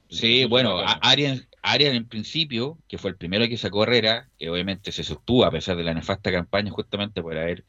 [0.10, 4.92] Sí, bueno, Arias, Arias en principio, que fue el primero que sacó Herrera, que obviamente
[4.92, 7.66] se sostuvo a pesar de la nefasta campaña justamente por haber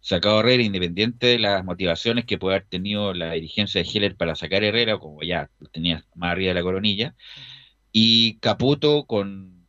[0.00, 4.34] sacado Herrera, independiente de las motivaciones que puede haber tenido la dirigencia de Heller para
[4.34, 7.14] sacar Herrera, como ya tenía más arriba de la coronilla,
[7.92, 9.66] y Caputo con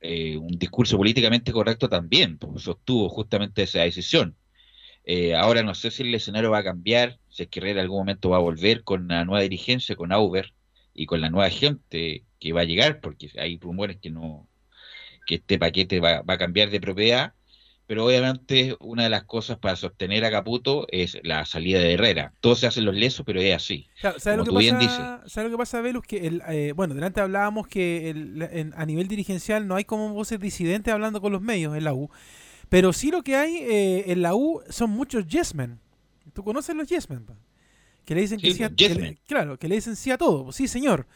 [0.00, 4.36] eh, un discurso políticamente correcto también, pues, sostuvo justamente esa decisión.
[5.04, 7.84] Eh, ahora no sé si el escenario va a cambiar, si es que Herrera en
[7.84, 10.52] algún momento va a volver con la nueva dirigencia, con Auber,
[10.98, 14.48] y con la nueva gente que va a llegar, porque hay rumores que no
[15.26, 17.34] que este paquete va, a cambiar de propiedad,
[17.86, 22.32] pero obviamente una de las cosas para sostener a Caputo es la salida de Herrera.
[22.40, 23.86] Todos se hacen los lesos, pero es así.
[24.00, 26.04] ¿Sabes lo, que pasa, ¿Sabes lo que pasa, Velus?
[26.06, 30.40] Que el, eh, bueno, delante hablábamos que el, a nivel dirigencial no hay como voces
[30.40, 32.10] disidentes hablando con los medios en la U,
[32.70, 35.78] pero sí lo que hay eh, en la U son muchos yesmen.
[36.32, 37.26] ¿Tú conoces los yesmen?
[38.08, 38.70] que le dicen que sí a,
[39.26, 41.06] claro, que le dicen sí a todo, sí señor.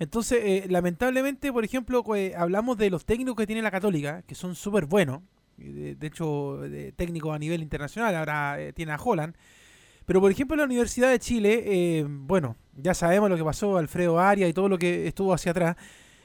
[0.00, 4.34] Entonces, eh, lamentablemente, por ejemplo, eh, hablamos de los técnicos que tiene la Católica, que
[4.34, 5.20] son súper buenos,
[5.58, 9.36] de, hecho, de, técnicos a nivel internacional, ahora eh, tiene a Holland.
[10.06, 14.18] Pero, por ejemplo, en la Universidad de Chile, bueno, ya sabemos lo que pasó, Alfredo
[14.18, 15.76] Arias y todo lo que estuvo hacia atrás.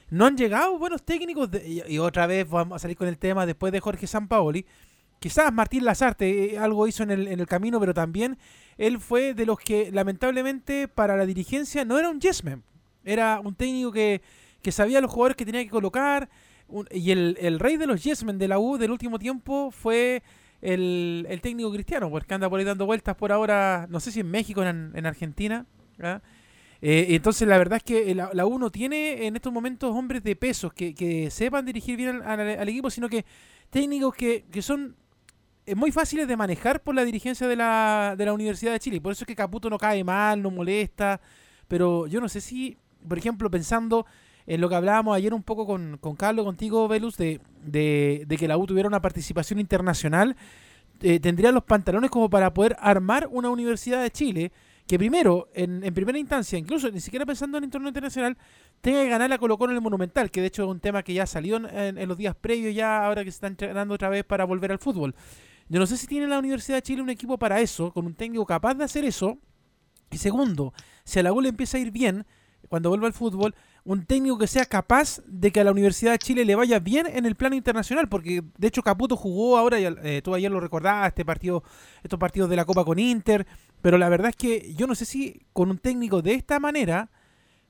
[0.08, 3.74] No han llegado buenos técnicos, y, otra vez vamos a salir con el tema después
[3.74, 4.64] de Jorge Sampaoli.
[5.20, 8.38] Quizás Martín Lazarte algo hizo en el, en el camino, pero también
[8.78, 12.64] él fue de los que lamentablemente para la dirigencia no era un yesman,
[13.06, 14.20] era un técnico que,
[14.70, 16.28] sabía los jugadores que tenía que colocar,
[16.90, 20.22] y el, rey de los yesmen de la U del último tiempo fue
[20.60, 24.30] el, técnico cristiano, porque anda por ahí dando vueltas por ahora, no sé si en
[24.30, 25.64] México o en, Argentina.
[26.82, 30.36] Eh, entonces la verdad es que la, U no tiene en estos momentos hombres de
[30.36, 33.24] pesos que, sepan dirigir bien al, equipo, sino que
[33.70, 34.96] técnicos que, que son
[35.66, 39.00] es muy fácil de manejar por la dirigencia de la, de la Universidad de Chile.
[39.00, 41.20] Por eso es que Caputo no cae mal, no molesta.
[41.66, 44.06] Pero yo no sé si, por ejemplo, pensando
[44.46, 48.48] en lo que hablábamos ayer un poco con, con Carlos, contigo, Velus, de, de, que
[48.48, 50.36] la U tuviera una participación internacional,
[51.02, 54.52] eh, tendría los pantalones como para poder armar una Universidad de Chile
[54.86, 58.36] que primero, en, en, primera instancia, incluso ni siquiera pensando en el torneo internacional,
[58.80, 61.12] tenga que ganar la Colo en el Monumental, que de hecho es un tema que
[61.12, 64.24] ya salió en, en los días previos, ya ahora que se está entrenando otra vez
[64.24, 65.16] para volver al fútbol.
[65.68, 68.14] Yo no sé si tiene la Universidad de Chile un equipo para eso, con un
[68.14, 69.38] técnico capaz de hacer eso.
[70.12, 72.24] Y segundo, si a la U le empieza a ir bien,
[72.68, 73.54] cuando vuelva al fútbol,
[73.84, 77.06] un técnico que sea capaz de que a la Universidad de Chile le vaya bien
[77.06, 81.08] en el plano internacional, porque de hecho Caputo jugó ahora, eh, tú ayer lo recordabas,
[81.08, 81.62] este partido,
[82.02, 83.46] estos partidos de la Copa con Inter,
[83.82, 87.10] pero la verdad es que yo no sé si con un técnico de esta manera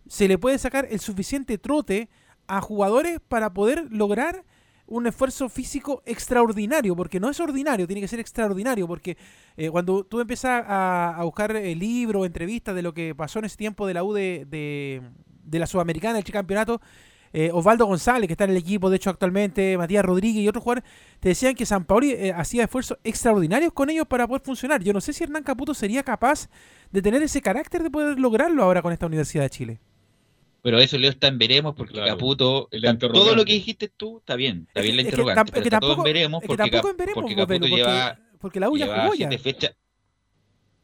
[0.09, 2.09] se le puede sacar el suficiente trote
[2.47, 4.45] a jugadores para poder lograr
[4.87, 9.17] un esfuerzo físico extraordinario, porque no es ordinario, tiene que ser extraordinario, porque
[9.57, 13.57] eh, cuando tú empiezas a, buscar el libro, entrevistas de lo que pasó en ese
[13.57, 16.81] tiempo de la U de, de, la Sudamericana, el campeonato,
[17.33, 20.63] eh, Osvaldo González, que está en el equipo, de hecho, actualmente, Matías Rodríguez y otros
[20.63, 20.89] jugadores,
[21.21, 24.83] te decían que San Pauli eh, hacía esfuerzos extraordinarios con ellos para poder funcionar.
[24.83, 26.49] Yo no sé si Hernán Caputo sería capaz
[26.93, 29.81] de tener ese carácter de poder lograrlo ahora con esta Universidad de Chile.
[30.67, 34.65] Pero eso Leo está en veremos porque Caputo, todo lo que dijiste tú está bien,
[34.67, 35.53] está bien la interrogante.
[35.53, 39.31] pero está todo en veremos porque, Caputo lleva, porque la U ya jugó ya.
[39.39, 39.77] Fechas,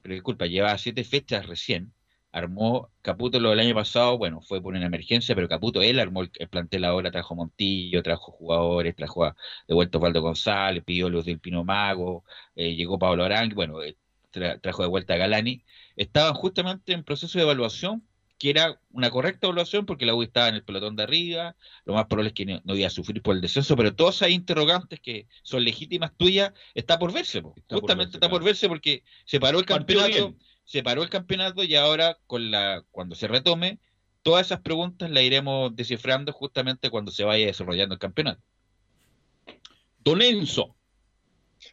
[0.00, 1.92] pero disculpa, lleva siete fechas recién
[2.30, 6.22] armó Caputo lo del año pasado, bueno, fue por una emergencia, pero Caputo él armó
[6.22, 9.34] el, plantel ahora, trajo Montillo, trajo jugadores, trajo
[9.66, 12.22] de vuelta Osvaldo González, pidió los del Pino Mago,
[12.54, 13.96] eh, llegó Pablo Arang, bueno, eh,
[14.30, 15.64] trajo de vuelta a Galani.
[15.96, 18.04] Estaban justamente en proceso de evaluación,
[18.42, 21.94] que era una correcta evaluación porque la U estaba en el pelotón de arriba, lo
[21.94, 24.98] más probable es que no, iba a sufrir por el descenso, pero todas esas interrogantes
[24.98, 27.40] que son legítimas tuyas, está por verse,
[27.70, 30.34] justamente está por verse porque se paró el campeonato
[30.64, 33.78] se paró el campeonato y ahora con la cuando se retome,
[34.24, 38.42] todas esas preguntas las iremos descifrando justamente cuando se vaya desarrollando el campeonato.
[40.02, 40.74] Don Enzo.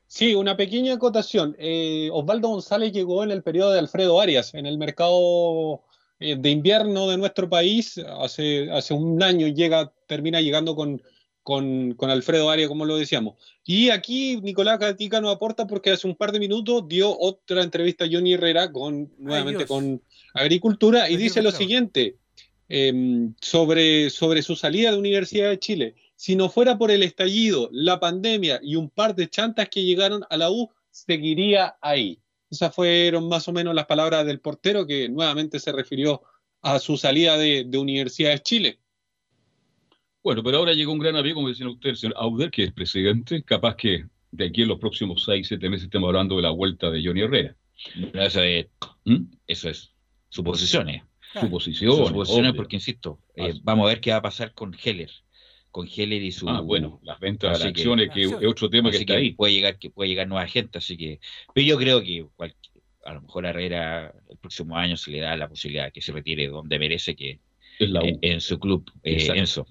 [0.05, 1.55] Sí, una pequeña acotación.
[1.57, 5.81] Eh, Osvaldo González llegó en el periodo de Alfredo Arias, en el mercado
[6.19, 7.97] de invierno de nuestro país.
[7.97, 11.01] Hace, hace un año llega, termina llegando con,
[11.43, 13.35] con, Alfredo Arias, como lo decíamos.
[13.65, 18.05] Y aquí Nicolás Gatica nos aporta porque hace un par de minutos dio otra entrevista
[18.05, 20.01] a Johnny Herrera con nuevamente con
[20.33, 22.17] Agricultura y dice lo siguiente
[22.67, 25.95] em, sobre, sobre su salida de Universidad de Chile.
[26.15, 30.23] Si no fuera por el estallido, la pandemia y un par de chantas que llegaron
[30.29, 32.19] a la U, seguiría ahí.
[32.49, 36.21] Esas fueron más o menos las palabras del portero que nuevamente se refirió
[36.61, 38.79] a su salida de, de Universidad de Chile.
[40.23, 42.73] Bueno, pero ahora llegó un gran amigo, como decían ustedes, el señor Auder, que es
[42.73, 46.51] presidente, capaz que de aquí en los próximos seis, siete meses estemos hablando de la
[46.51, 47.55] vuelta de Johnny Herrera.
[48.13, 48.67] eso, es,
[49.05, 49.23] ¿Mm?
[49.47, 49.93] eso es
[50.29, 51.03] suposiciones.
[51.39, 52.07] Suposiciones.
[52.07, 55.11] Suposiciones, porque insisto, eh, vamos a ver qué va a pasar con Heller.
[55.71, 56.49] Con Heller y su.
[56.49, 59.33] Ah, bueno, las ventas de acciones, que, es otro tema que está ahí.
[59.33, 61.19] Puede llegar, que puede llegar nueva gente, así que.
[61.53, 62.25] Pero yo creo que
[63.05, 66.01] a lo mejor a Herrera el próximo año se le da la posibilidad de que
[66.01, 67.39] se retire donde merece que
[67.79, 69.65] es la en, su club, eh, Enzo.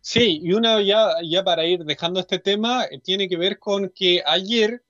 [0.00, 3.90] Sí, y una ya, ya para ir dejando este tema, eh, tiene que ver con
[3.90, 4.82] que ayer,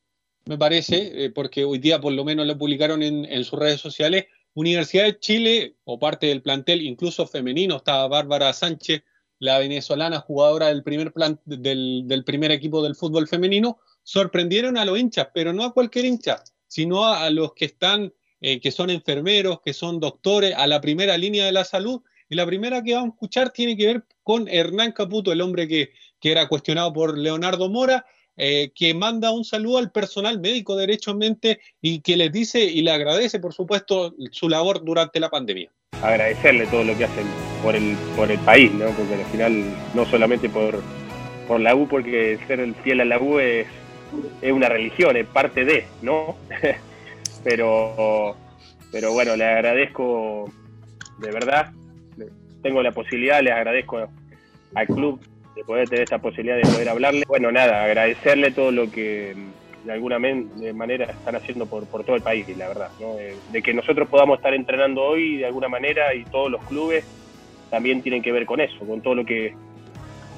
[0.45, 4.27] me parece, eh, porque hoy día por lo menos lo publicaron en, sus redes sociales,
[4.55, 9.03] Universidad de Chile, o parte del plantel, incluso femenino, estaba Bárbara Sánchez,
[9.39, 13.79] la venezolana jugadora del primer, plan, del, del primer equipo del fútbol femenino,
[14.09, 18.59] sorprendieron a los hinchas, pero no a cualquier hincha, sino a, los que están, eh,
[18.59, 22.01] que son enfermeros, que son doctores, a la primera línea de la salud.
[22.31, 25.69] Y la primera que vamos a escuchar tiene que ver con Hernán Caputo, el hombre
[25.69, 28.07] que, era cuestionado por Leonardo Mora,
[28.39, 32.93] eh, que manda un saludo al personal médico derechamente y que les dice y le
[32.93, 35.71] agradece, por supuesto, su labor durante la pandemia.
[36.03, 37.27] Agradecerle todo lo que hacen
[37.63, 38.87] por el, por el país, ¿no?
[38.91, 39.65] porque al final
[39.95, 40.81] no solamente por,
[41.47, 43.67] por la U, porque ser el fiel a la U es,
[44.41, 46.37] es una religión, es parte de, ¿no?
[47.45, 48.37] pero,
[48.93, 50.51] pero bueno, le agradezco
[51.19, 51.73] de verdad
[52.63, 54.09] tengo la posibilidad, les agradezco
[54.75, 55.21] al club
[55.59, 57.25] de poder tener esta posibilidad de poder hablarle.
[57.27, 59.35] Bueno, nada, agradecerle todo lo que
[59.85, 62.91] de alguna manera están haciendo por, por todo el país, la verdad,
[63.53, 67.05] de, que nosotros podamos estar entrenando hoy de alguna manera y todos los clubes
[67.71, 69.55] también tienen que ver con eso, con todo lo que,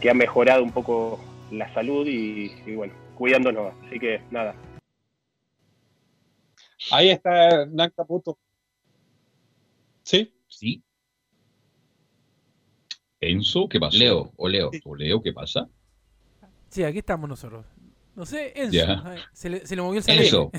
[0.01, 3.75] que ha mejorado un poco la salud y, bueno, cuidándonos.
[3.87, 4.55] Así que nada.
[6.93, 8.39] Ahí está Hernán Caputo.
[10.03, 10.33] ¿Sí?
[10.49, 10.83] Sí.
[13.21, 13.99] Enzo, ¿qué pasa?
[13.99, 14.71] Leo, o Leo.
[14.85, 15.69] O Leo, ¿qué pasa?
[16.69, 17.67] Sí, aquí estamos nosotros.
[18.17, 18.87] No sé, Enzo.
[19.33, 20.51] Se, le, se, le, movió el cerebro.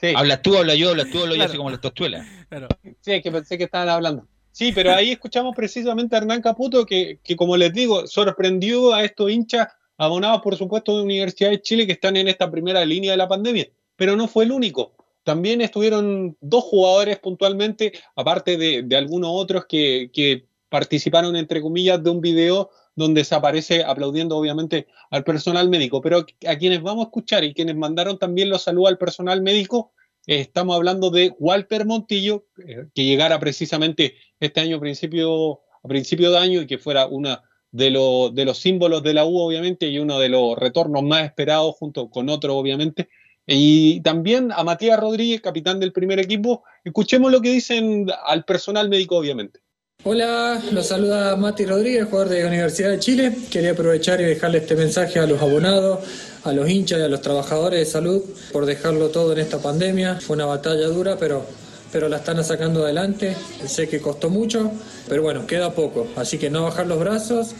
[0.00, 0.14] Sí.
[0.16, 2.26] Hablas tú, habla yo, hablas tú, hablo yo, así como las tostuelas.
[2.48, 2.68] Claro.
[3.00, 4.26] Sí, que pensé que estaban hablando.
[4.50, 9.04] Sí, pero ahí escuchamos precisamente a Hernán Caputo, que, que como les digo, sorprendió a
[9.04, 13.10] estos hinchas abonados, por supuesto, de Universidad de Chile que están en esta primera línea
[13.10, 13.68] de la pandemia.
[13.96, 14.92] Pero no fue el único.
[15.22, 22.02] También estuvieron dos jugadores puntualmente, aparte de, de algunos otros que, que participaron, entre comillas,
[22.02, 26.00] de un video donde se aparece aplaudiendo obviamente al personal médico.
[26.00, 29.92] Pero a quienes vamos a escuchar y quienes mandaron también los saludos al personal médico,
[30.26, 36.30] eh, estamos hablando de Walter Montillo, eh, que llegara precisamente este año principio, a principio
[36.30, 37.42] de año y que fuera una
[37.72, 37.90] de,
[38.32, 42.10] de los símbolos de la U, obviamente, y uno de los retornos más esperados junto
[42.10, 43.08] con otro, obviamente.
[43.46, 46.62] Y también a Matías Rodríguez, capitán del primer equipo.
[46.84, 49.60] Escuchemos lo que dicen al personal médico, obviamente.
[50.02, 53.36] Hola, los saluda Mati Rodríguez, jugador de Universidad de Chile.
[53.50, 55.98] Quería aprovechar y dejarle este mensaje a los abonados,
[56.42, 60.18] a los hinchas y a los trabajadores de salud por dejarlo todo en esta pandemia.
[60.18, 61.44] Fue una batalla dura, pero,
[61.92, 63.36] pero la están sacando adelante.
[63.66, 64.72] Sé que costó mucho,
[65.06, 66.08] pero bueno, queda poco.
[66.16, 67.50] Así que no bajar los brazos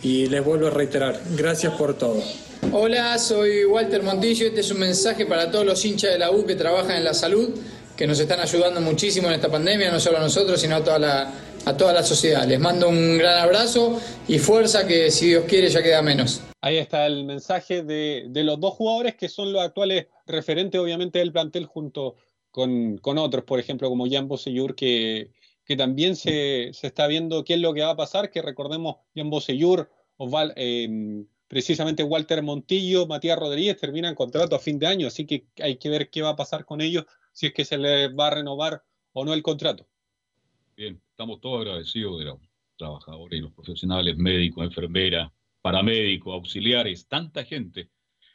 [0.00, 2.22] y les vuelvo a reiterar, gracias por todo.
[2.70, 4.46] Hola, soy Walter Montillo.
[4.46, 7.14] Este es un mensaje para todos los hinchas de la U que trabajan en la
[7.14, 7.48] salud,
[7.96, 11.00] que nos están ayudando muchísimo en esta pandemia, no solo a nosotros, sino a toda
[11.00, 11.32] la
[11.64, 12.46] a toda la sociedad.
[12.46, 16.42] Les mando un gran abrazo y fuerza que si Dios quiere ya queda menos.
[16.60, 21.32] Ahí está el mensaje de, los dos jugadores que son los actuales referentes obviamente del
[21.32, 22.16] plantel junto
[22.50, 25.30] con, con otros, por ejemplo, como Jan Bosellur, que,
[25.64, 28.96] que también se, se, está viendo qué es lo que va a pasar, que recordemos
[29.14, 35.06] Jan Bosellur, Osval, eh, precisamente Walter Montillo, Matías Rodríguez terminan contrato a fin de año,
[35.08, 37.78] así que hay que ver qué va a pasar con ellos, si es que se
[37.78, 38.82] les va a renovar
[39.12, 39.86] o no el contrato.
[40.76, 42.38] Bien, estamos todos agradecidos de los
[42.76, 47.90] trabajadores y los profesionales, médicos, enfermeras, paramédicos, auxiliares, tanta gente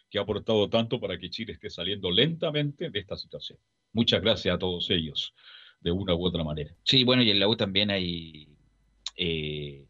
[0.09, 3.57] que ha aportado tanto para que Chile esté saliendo lentamente de esta situación.
[3.93, 5.33] Muchas gracias a todos ellos,
[5.79, 6.75] de una u otra manera.
[6.83, 8.49] Sí, bueno, y en la U también hay
[9.15, 9.85] eh,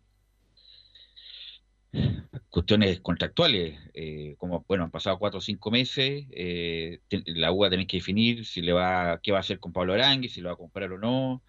[2.49, 7.67] cuestiones contractuales, eh, como, bueno, han pasado cuatro o cinco meses, eh, la U va
[7.67, 10.41] a tener que definir si le va, qué va a hacer con Pablo Arangui, si
[10.41, 11.41] lo va a comprar o no,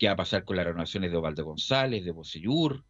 [0.00, 2.84] qué va a pasar con las renovaciones de Ovaldo González, de Bocellur,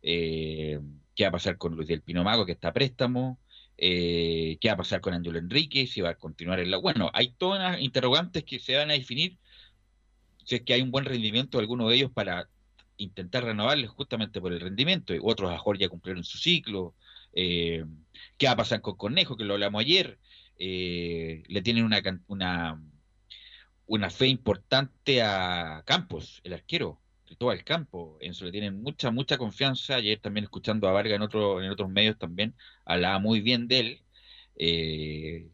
[0.00, 0.80] eh,
[1.14, 3.40] qué va a pasar con Luis del Pinomago, que está a préstamo,
[3.76, 6.76] eh, qué va a pasar con Ángelo Enrique, si va a continuar en la...
[6.76, 9.38] Bueno, hay todas las interrogantes que se van a definir
[10.44, 12.48] si es que hay un buen rendimiento de alguno de ellos para
[12.96, 16.94] intentar renovarles justamente por el rendimiento, otros a mejor ya cumplieron su ciclo,
[17.32, 17.84] eh,
[18.38, 20.18] qué va a pasar con Conejo, que lo hablamos ayer,
[20.58, 22.80] eh, le tienen una, una,
[23.92, 27.02] una fe importante a Campos, el arquero,
[27.50, 29.96] el Campo, en eso le tienen mucha, mucha confianza.
[29.96, 32.54] Ayer también escuchando a Vargas en, otro, en otros medios también,
[32.86, 34.00] hablaba muy bien de él.
[34.56, 35.48] Eh,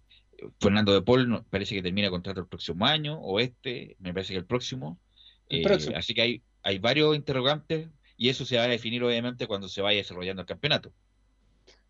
[0.60, 4.38] Fernando de Paul parece que termina contrato el próximo año, o este, me parece que
[4.38, 5.00] el próximo.
[5.48, 5.96] El próximo.
[5.96, 9.82] Así que hay, hay varios interrogantes y eso se va a definir obviamente cuando se
[9.82, 10.92] vaya desarrollando el campeonato.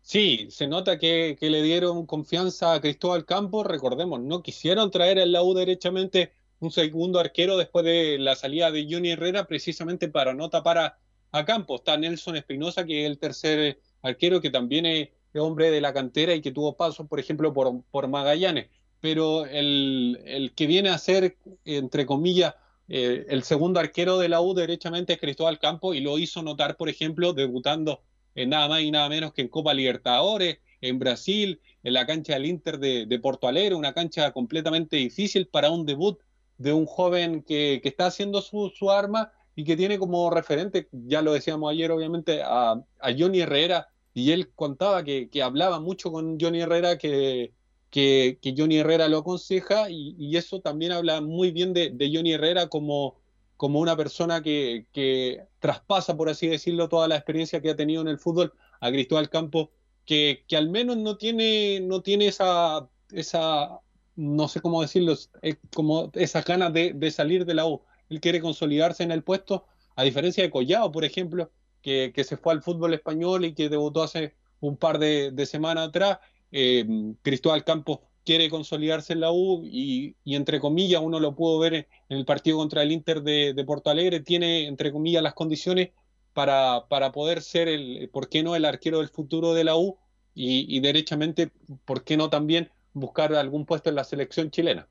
[0.01, 5.19] Sí, se nota que, que, le dieron confianza a Cristóbal Campos, recordemos, no quisieron traer
[5.19, 10.07] al la U derechamente un segundo arquero después de la salida de Johnny Herrera, precisamente
[10.09, 10.97] para no tapar a,
[11.45, 11.81] Campos.
[11.81, 16.33] Está Nelson Espinosa, que es el tercer arquero, que también es, hombre de la cantera
[16.33, 18.67] y que tuvo pasos, por ejemplo, por, Magallanes.
[18.99, 22.55] Pero el, el, que viene a ser, entre comillas,
[22.87, 26.77] eh, el segundo arquero de la U derechamente es Cristóbal Campos y lo hizo notar,
[26.77, 28.01] por ejemplo, debutando
[28.33, 32.33] en nada más y nada menos que en Copa Libertadores, en Brasil, en la cancha
[32.33, 36.19] del Inter de, de Porto Alegre, una cancha completamente difícil para un debut
[36.59, 40.89] de un joven que, que está haciendo su, su, arma y que tiene como referente,
[40.91, 45.79] ya lo decíamos ayer obviamente, a, a Johnny Herrera, y él contaba que, que, hablaba
[45.79, 47.53] mucho con Johnny Herrera, que,
[47.89, 52.33] que, Johnny Herrera lo aconseja, y, y, eso también habla muy bien de, de Johnny
[52.33, 53.15] Herrera como,
[53.55, 58.01] como una persona que, que, traspasa, por así decirlo, toda la experiencia que ha tenido
[58.01, 59.69] en el fútbol a Cristóbal Campos,
[60.05, 63.79] que, que al menos no tiene, no tiene esa, esa
[64.19, 67.83] no sé cómo decirlo, es como esas ganas de, salir de la U.
[68.09, 69.65] Él quiere consolidarse en el puesto,
[69.95, 71.51] a diferencia de Collado, por ejemplo,
[71.81, 76.19] que, se fue al fútbol español y que debutó hace un par de, semanas atrás.
[76.51, 76.85] Eh,
[77.21, 82.17] Cristóbal Campos quiere consolidarse en la U y, entre comillas, uno lo pudo ver en
[82.17, 85.91] el partido contra el Inter de, de Porto Alegre, tiene entre comillas las condiciones
[86.33, 89.97] para, para poder ser el, ¿por qué no?, el arquero del futuro de la U
[90.35, 91.51] y, y derechamente,
[91.85, 94.87] ¿por qué no también buscar algún puesto en la selección chilena.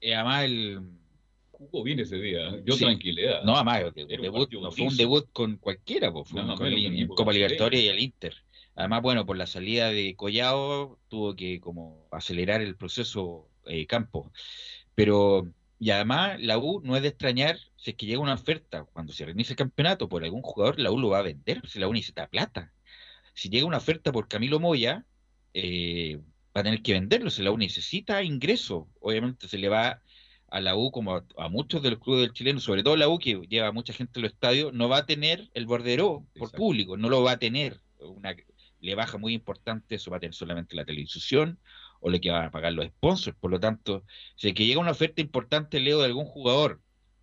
[0.00, 0.80] Y además el
[1.70, 2.84] jugó bien ese día, yo sí.
[2.84, 3.42] tranquilidad.
[3.44, 6.66] No, además el, el debut, no fue un debut con cualquiera, pues, fue no, con
[6.66, 8.34] el, en Copa Libertadores y el Inter.
[8.74, 14.32] Además, bueno, por la salida de Collao tuvo que como acelerar el proceso eh, Campo.
[14.94, 15.46] Pero,
[15.78, 19.12] y además, la U no es de extrañar si es que llega una oferta cuando
[19.12, 21.88] se reinicia el campeonato por algún jugador, la U lo va a vender, si la
[21.88, 22.72] U necesita plata.
[23.34, 25.04] Si llega una oferta por Camilo Moya,
[25.54, 26.20] eh,
[26.56, 30.02] va a tener que venderlo, si la U necesita ingreso, obviamente se le va
[30.48, 33.08] a la U como a, a muchos de los clubes del chileno, sobre todo la
[33.08, 36.48] U que lleva mucha gente a los estadios, no va a tener el bordero por
[36.48, 36.56] Exacto.
[36.58, 38.34] público, no lo va a tener, una,
[38.80, 41.58] le baja muy importante, eso va a tener solamente la televisión
[42.00, 44.04] o le que van a pagar los sponsors, por lo tanto,
[44.36, 46.80] si que llega una oferta importante, Leo, de algún jugador,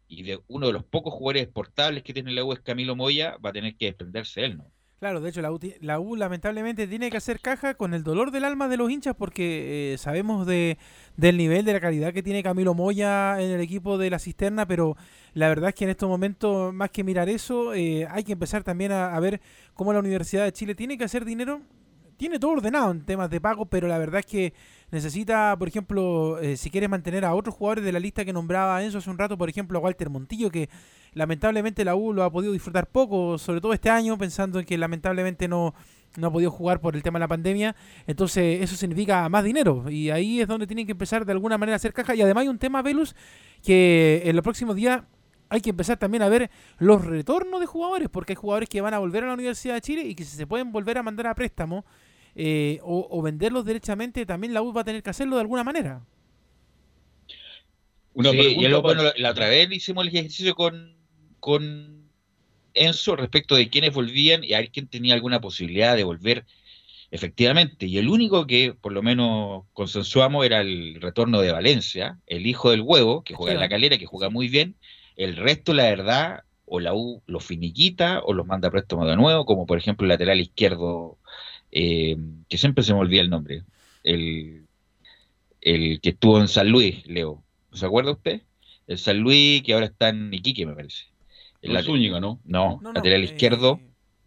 [0.10, 3.38] y de uno de los pocos jugadores exportables que tiene la U es Camilo Moya,
[3.38, 4.72] va a tener que desprenderse él, ¿no?
[5.00, 8.32] Claro, de hecho la U, la U, lamentablemente tiene que hacer caja con el dolor
[8.32, 10.78] del alma de los hinchas porque eh, sabemos de,
[11.16, 14.68] del nivel, de la calidad que tiene Camilo Moya en el equipo de la cisterna,
[14.68, 14.98] pero
[15.34, 18.64] la verdad es que en estos momentos, más que mirar eso, eh, hay que empezar
[18.64, 19.40] también a, a, ver
[19.74, 21.62] cómo la Universidad de Chile tiene que hacer dinero.
[22.20, 24.54] Tiene todo ordenado en temas de pago, pero la verdad es que
[24.92, 28.84] necesita, por ejemplo, eh, si quieres mantener a otros jugadores de la lista que nombraba
[28.84, 30.70] Enzo hace un rato, por ejemplo, a Walter Montillo, que
[31.14, 34.78] lamentablemente la U lo ha podido disfrutar poco, sobre todo este año, pensando en que
[34.78, 35.74] lamentablemente no,
[36.18, 37.74] no ha podido jugar por el tema de la pandemia.
[38.06, 41.76] Entonces eso significa más dinero y ahí es donde tienen que empezar de alguna manera
[41.76, 42.16] a hacer caja.
[42.16, 43.16] Y además hay un tema, Velus,
[43.64, 45.04] que en los próximos días
[45.48, 48.94] hay que empezar también a ver los retornos de jugadores, porque hay jugadores que van
[48.94, 51.34] a volver a la Universidad de Chile y que se pueden volver a mandar a
[51.34, 51.86] préstamo
[52.36, 55.64] eh, o, o venderlos derechamente, también la U va a tener que hacerlo de alguna
[55.64, 56.02] manera.
[58.14, 60.98] Una Sí, pregunta y lo- bueno, la otra vez hicimos el ejercicio con,
[61.40, 62.12] con
[62.74, 66.46] Enzo respecto de quiénes volvían y a ver quién tenía alguna posibilidad de volver
[67.12, 67.88] efectivamente.
[67.88, 72.72] Y el único que por lo menos consensuamos era el retorno de Valencia, el hijo
[72.72, 74.78] del huevo, que juega en la calera, que juega muy bien.
[75.16, 79.16] El resto, la verdad, o la U los finiquita o los manda a préstamo de
[79.18, 81.20] nuevo, como por ejemplo el lateral izquierdo,
[81.72, 82.18] eh,
[82.48, 83.64] que siempre se me olvida el nombre,
[84.04, 84.66] el,
[85.62, 87.44] el que estuvo en San Luis, Leo.
[87.74, 88.42] ¿Se acuerda usted?
[88.88, 91.06] El San Luis que ahora está en Iquique, me parece.
[91.62, 92.40] El No Zúñiga, ¿no?
[92.46, 93.80] No, No, no, lateral eh, izquierdo.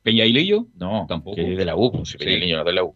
[0.02, 0.66] ¿Peñailillo?
[0.74, 1.36] No, Tampoco.
[1.36, 2.24] que es de la U, pues, si Sí.
[2.24, 2.94] Peñalillo no de la U.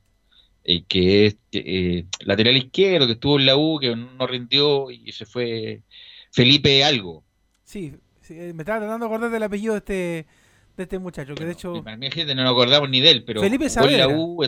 [0.64, 5.12] Eh, que es eh, lateral izquierdo, que estuvo en la U, que no rindió y
[5.12, 5.82] se fue
[6.32, 7.22] Felipe algo.
[7.64, 10.26] Sí, sí, me estaba tratando de acordar del apellido de este,
[10.76, 11.72] de este muchacho, que de hecho...
[11.72, 14.08] No nos acordamos ni de él, pero Felipe en la.
[14.08, 14.44] U,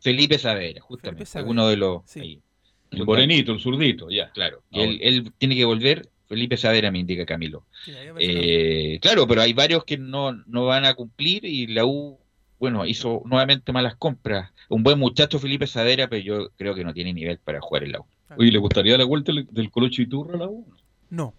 [0.00, 2.02] Felipe Saavedra, justamente, Saavedra, uno de los...
[2.06, 2.20] sí.
[2.20, 2.42] ahí.
[2.90, 4.30] El morenito, el zurdito, ya.
[4.32, 7.64] Claro, él, él tiene que volver, Felipe Saavedra me indica Camilo.
[7.84, 12.18] Sí, Eh, claro, pero hay varios que no, no van a cumplir y la U,
[12.58, 14.50] bueno, hizo nuevamente malas compras.
[14.68, 17.92] Un buen muchacho Felipe Saavedra, pero yo creo que no tiene nivel para jugar en
[17.92, 18.06] la U.
[18.36, 20.66] Oye, ¿le gustaría la vuelta del, del Colocho Iturra a la U?
[21.10, 21.34] No.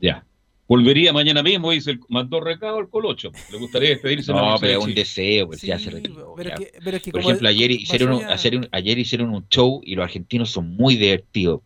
[0.00, 0.24] Ya.
[0.70, 3.32] Volvería mañana mismo, dice, el, mandó recado al Colocho.
[3.50, 4.32] ¿Le gustaría despedirse?
[4.32, 6.32] No, pero es un deseo, pues ya se retiró.
[6.36, 6.54] pero ya.
[6.54, 9.96] es que- pero es que Por ejemplo, ayer hicieron, un, ayer hicieron un show y
[9.96, 11.62] los argentinos son muy divertidos.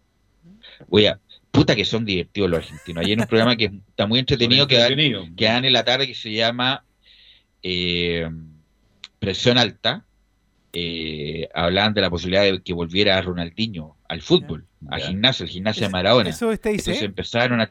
[0.89, 1.21] Voy a,
[1.51, 3.05] puta que son divertidos los argentinos.
[3.05, 5.27] Ayer en un programa que está muy entretenido, que dan, Entretenido.
[5.37, 6.83] que dan en la tarde que se llama
[7.63, 8.27] eh,
[9.19, 10.07] Presión Alta.
[10.73, 15.83] Eh, hablaban de la posibilidad de que volviera Ronaldinho al fútbol, al gimnasio, el gimnasio
[15.83, 16.31] de Maradona.
[16.31, 17.69] Eso está ahí, Entonces empezaron a...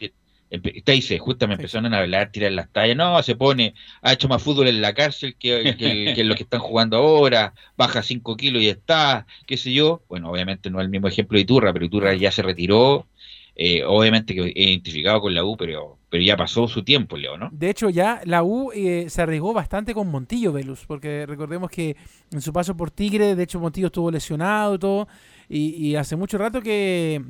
[0.62, 2.96] ti- empe- Está ahí, se- justamente empezaron a hablar, tirar las tallas.
[2.98, 6.44] No, se pone, ha hecho más fútbol en la cárcel que, que, que lo que
[6.44, 10.04] están jugando ahora, baja 5 kilos y está, qué sé yo.
[10.10, 13.08] Bueno, obviamente no es el mismo ejemplo de Iturra, pero Iturra ya se retiró.
[13.56, 17.50] eh, obviamente que identificado con la U, pero, pero ya pasó su tiempo, Leo, ¿no?
[17.52, 21.96] De hecho, ya la U eh, se arriesgó bastante con Montillo, Velus, porque recordemos que
[22.32, 25.08] en su paso por Tigre, de hecho, Montillo estuvo lesionado y todo,
[25.50, 27.22] y, y hace mucho rato que,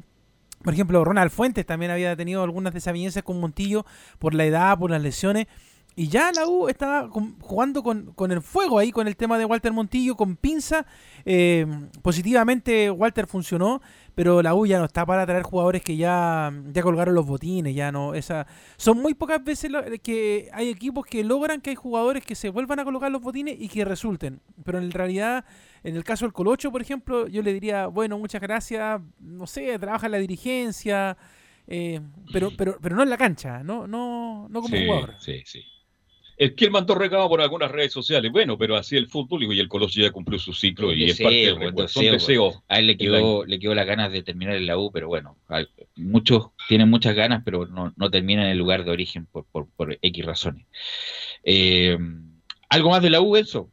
[0.64, 3.86] por ejemplo, Ronald Fuentes también había tenido algunas desavenencias con Montillo
[4.20, 5.48] por la edad, por las lesiones,
[5.96, 7.08] y ya la U estaba
[7.42, 10.86] jugando con, con el fuego ahí, con el tema de Walter Montillo, con pinza.
[11.26, 11.66] eh,
[12.02, 13.82] positivamente Walter funcionó,
[14.16, 17.74] pero la U ya no está para traer jugadores que ya, ya colgaron los botines,
[17.76, 18.46] ya no, esa,
[18.78, 22.50] son muy pocas veces lo- que hay equipos que logran que hay jugadores que se
[22.50, 24.42] vuelvan a colocar los botines y que resulten.
[24.64, 25.46] Pero en realidad,
[25.84, 29.78] en el caso del Colocho, por ejemplo, yo le diría, bueno, muchas gracias, no sé,
[29.80, 31.18] trabaja en la dirigencia,
[31.68, 32.02] eh,
[32.32, 35.16] pero, pero, pero no en la cancha, no, no, no como Sí, jugador.
[35.20, 35.64] sí, sí.
[36.38, 38.32] Es que él mandó recado por algunas redes sociales.
[38.32, 41.36] Bueno, pero así el fútbol y el Colocho ya cumplió su ciclo y es parte
[41.36, 41.88] del Deseo, recuerdo.
[41.88, 42.60] Son deseo, deseos.
[42.68, 45.38] A él le quedó, le quedó las ganas de terminar en la U, pero bueno,
[45.96, 49.68] muchos tienen muchas ganas, pero no, no terminan en el lugar de origen por, por,
[49.76, 50.66] por X razones.
[51.44, 51.98] Eh,
[52.70, 53.70] ¿Algo más de la U, Enzo?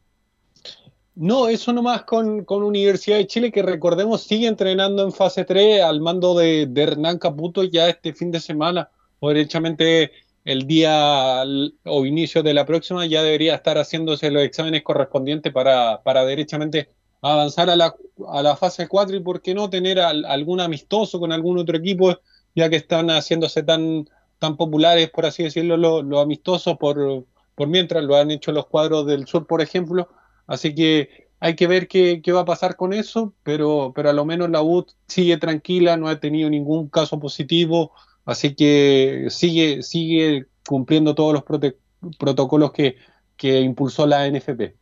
[1.15, 5.81] No, eso nomás con, con Universidad de Chile, que recordemos sigue entrenando en fase 3
[5.81, 8.89] al mando de, de Hernán Caputo ya este fin de semana,
[9.19, 10.11] o derechamente
[10.45, 11.43] el día
[11.85, 16.89] o inicio de la próxima ya debería estar haciéndose los exámenes correspondientes para, para derechamente
[17.21, 17.95] avanzar a la,
[18.29, 21.77] a la fase 4 y por qué no tener al- algún amistoso con algún otro
[21.77, 22.17] equipo,
[22.55, 24.07] ya que están haciéndose tan,
[24.39, 28.65] tan populares, por así decirlo, los, los amistosos por, por mientras lo han hecho los
[28.67, 30.09] cuadros del sur, por ejemplo.
[30.47, 34.13] Así que hay que ver qué, qué va a pasar con eso, pero, pero a
[34.13, 37.91] lo menos la U sigue tranquila, no ha tenido ningún caso positivo,
[38.25, 41.77] así que sigue, sigue cumpliendo todos los prote-
[42.19, 42.97] protocolos que,
[43.37, 44.75] que impulsó la NFP.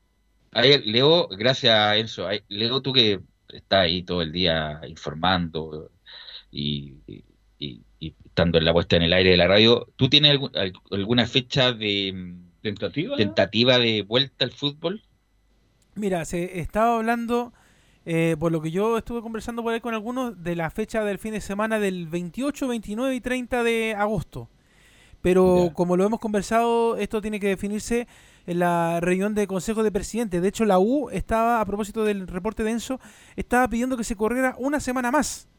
[0.51, 2.27] Ahí, Leo, gracias Enzo.
[2.47, 5.91] Leo, tú que estás ahí todo el día informando
[6.51, 10.33] y, y- y- estando en la puesta en el aire de la radio, ¿tú tienes
[10.35, 13.15] algu- al- alguna fecha de ¿Tentativa?
[13.15, 15.01] tentativa de vuelta al fútbol?
[15.95, 17.53] Mira, se estaba hablando,
[18.05, 21.19] eh, por lo que yo estuve conversando por ahí con algunos, de la fecha del
[21.19, 24.49] fin de semana del 28, 29 y 30 de agosto.
[25.21, 28.07] Pero como lo hemos conversado, esto tiene que definirse
[28.47, 30.41] en la reunión de Consejo de Presidentes.
[30.41, 33.01] De hecho, la U estaba, a propósito del reporte denso,
[33.35, 35.49] estaba pidiendo que se corriera una semana más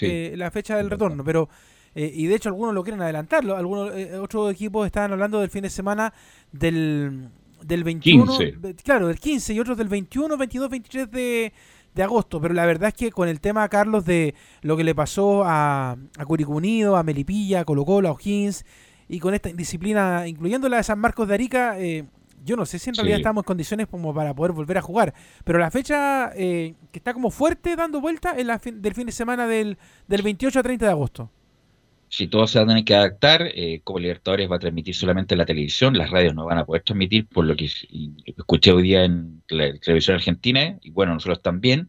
[0.00, 1.22] eh, la fecha del retorno.
[1.24, 1.48] Pero
[1.94, 3.56] eh, y de hecho algunos lo quieren adelantarlo.
[3.56, 6.12] Algunos eh, otros equipos estaban hablando del fin de semana
[6.52, 7.28] del,
[7.62, 8.56] del 21, 15.
[8.58, 11.52] ve- claro, del 15 y otros del 21, 22, 23 de,
[11.94, 12.40] de agosto.
[12.40, 15.96] Pero la verdad es que con el tema, Carlos, de lo que le pasó a,
[16.18, 18.64] a Curicó Unido, a Melipilla, a Colo Colo, a O'Higgins
[19.08, 22.04] y con esta indisciplina, incluyendo la de San Marcos de Arica, eh,
[22.44, 23.20] yo no sé si en realidad Sí.
[23.22, 25.12] estamos en condiciones como para poder volver a jugar.
[25.44, 29.04] Pero la fecha eh, que está como fuerte dando vuelta es la fin- del fin
[29.06, 29.76] de semana del,
[30.08, 31.30] del 28 a 30 de agosto.
[32.12, 35.34] Si todos se van a tener que adaptar, eh, como Libertadores va a transmitir solamente
[35.34, 38.82] en la televisión, las radios no van a poder transmitir, por lo que escuché hoy
[38.82, 41.88] día en la televisión argentina, y bueno, nosotros también,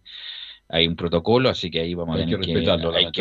[0.69, 2.65] hay un protocolo, así que ahí vamos a Hay tener que, hay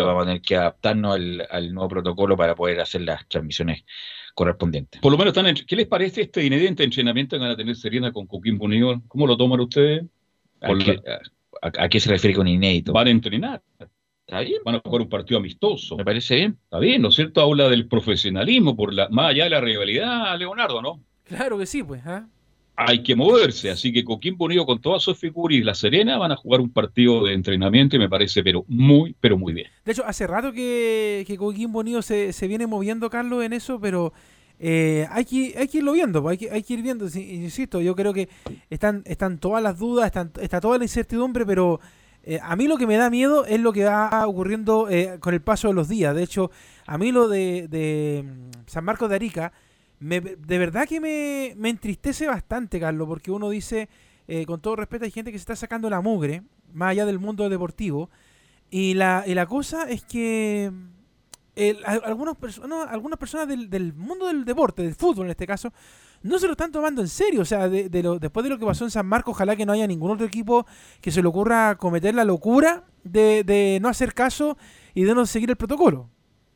[0.04, 3.82] vamos a tener que adaptarnos al, al nuevo protocolo para poder hacer las transmisiones
[4.34, 5.00] correspondientes.
[5.00, 8.12] Por lo menos están ¿Qué les parece este incidente entrenamiento que van a tener Serena
[8.12, 9.00] con Coquimbo Unido?
[9.08, 10.04] ¿Cómo lo toman ustedes?
[10.60, 11.20] ¿A Por qué, la-
[11.62, 12.92] a- a qué se refiere con inédito?
[12.92, 13.62] Van a entrenar.
[14.30, 14.62] ¿Está bien?
[14.64, 15.96] Van a jugar un partido amistoso.
[15.96, 16.56] Me parece bien.
[16.62, 17.40] Está bien, ¿no es cierto?
[17.40, 21.00] Habla del profesionalismo, por la, más allá de la rivalidad, Leonardo, ¿no?
[21.24, 22.06] Claro que sí, pues.
[22.06, 22.28] ¿ah?
[22.76, 26.30] Hay que moverse, así que Coquimbo Unido con todas sus figuras y La Serena van
[26.30, 29.66] a jugar un partido de entrenamiento y me parece, pero muy, pero muy bien.
[29.84, 33.80] De hecho, hace rato que, que Coquimbo Unido se, se viene moviendo, Carlos, en eso,
[33.80, 34.12] pero
[34.60, 37.06] eh, hay, que, hay que irlo viendo, pues, hay que, hay que ir viendo.
[37.06, 38.28] Insisto, yo creo que
[38.70, 41.80] están, están todas las dudas, están, está toda la incertidumbre, pero
[42.22, 45.34] eh, a mí lo que me da miedo es lo que va ocurriendo eh, con
[45.34, 46.14] el paso de los días.
[46.14, 46.50] De hecho,
[46.86, 49.52] a mí lo de, mm, San Marcos de Arica,
[49.98, 53.88] me- de verdad que me, me entristece bastante, Carlos, porque uno dice,
[54.28, 56.42] eh, con todo respeto, hay gente que se está sacando la mugre,
[56.72, 58.10] más allá del mundo deportivo,
[58.70, 60.70] y la, y la cosa es que
[61.56, 65.46] el- a- algunos perso- algunas personas del, del mundo del deporte, del fútbol en este
[65.46, 65.72] caso,
[66.22, 67.40] no se lo están tomando en serio.
[67.42, 69.66] O sea, de, de lo, después de lo que pasó en San Marcos, ojalá que
[69.66, 70.66] no haya ningún otro equipo
[71.00, 74.56] que se le ocurra cometer la locura de, de no hacer caso
[74.94, 76.10] y de no seguir el protocolo.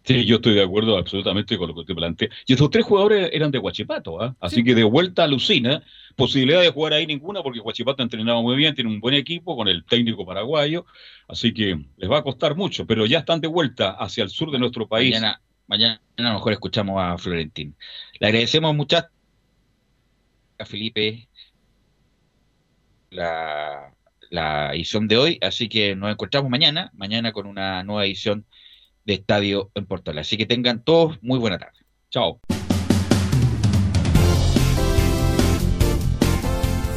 [0.06, 2.28] Sí, yo estoy de acuerdo absolutamente con lo que usted plantea.
[2.46, 4.36] Y estos tres jugadores eran de Huachipato, ¿ah?
[4.38, 5.82] Así que de vuelta a Lucina,
[6.14, 9.56] posibilidad de jugar ahí ninguna porque Huachipato ha entrenado muy bien, tiene un buen equipo
[9.56, 10.84] con el técnico paraguayo,
[11.26, 14.50] así que les va a costar mucho, pero ya están de vuelta hacia el sur
[14.50, 15.14] de nuestro país.
[15.14, 17.74] Mañana, mañana a lo mejor escuchamos a Florentín.
[18.20, 18.98] Le agradecemos mucho
[20.64, 21.28] Felipe
[23.10, 23.94] la,
[24.30, 28.46] la edición de hoy, así que nos encontramos mañana, mañana con una nueva edición
[29.04, 30.18] de Estadio en Portal.
[30.18, 31.78] Así que tengan todos muy buena tarde.
[32.10, 32.40] Chao.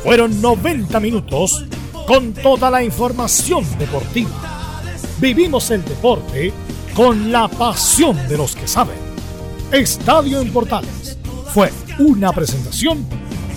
[0.03, 1.65] Fueron 90 minutos
[2.07, 4.81] con toda la información deportiva.
[5.19, 6.53] Vivimos el deporte
[6.95, 8.97] con la pasión de los que saben.
[9.71, 11.17] Estadio en Portales
[11.47, 13.05] fue una presentación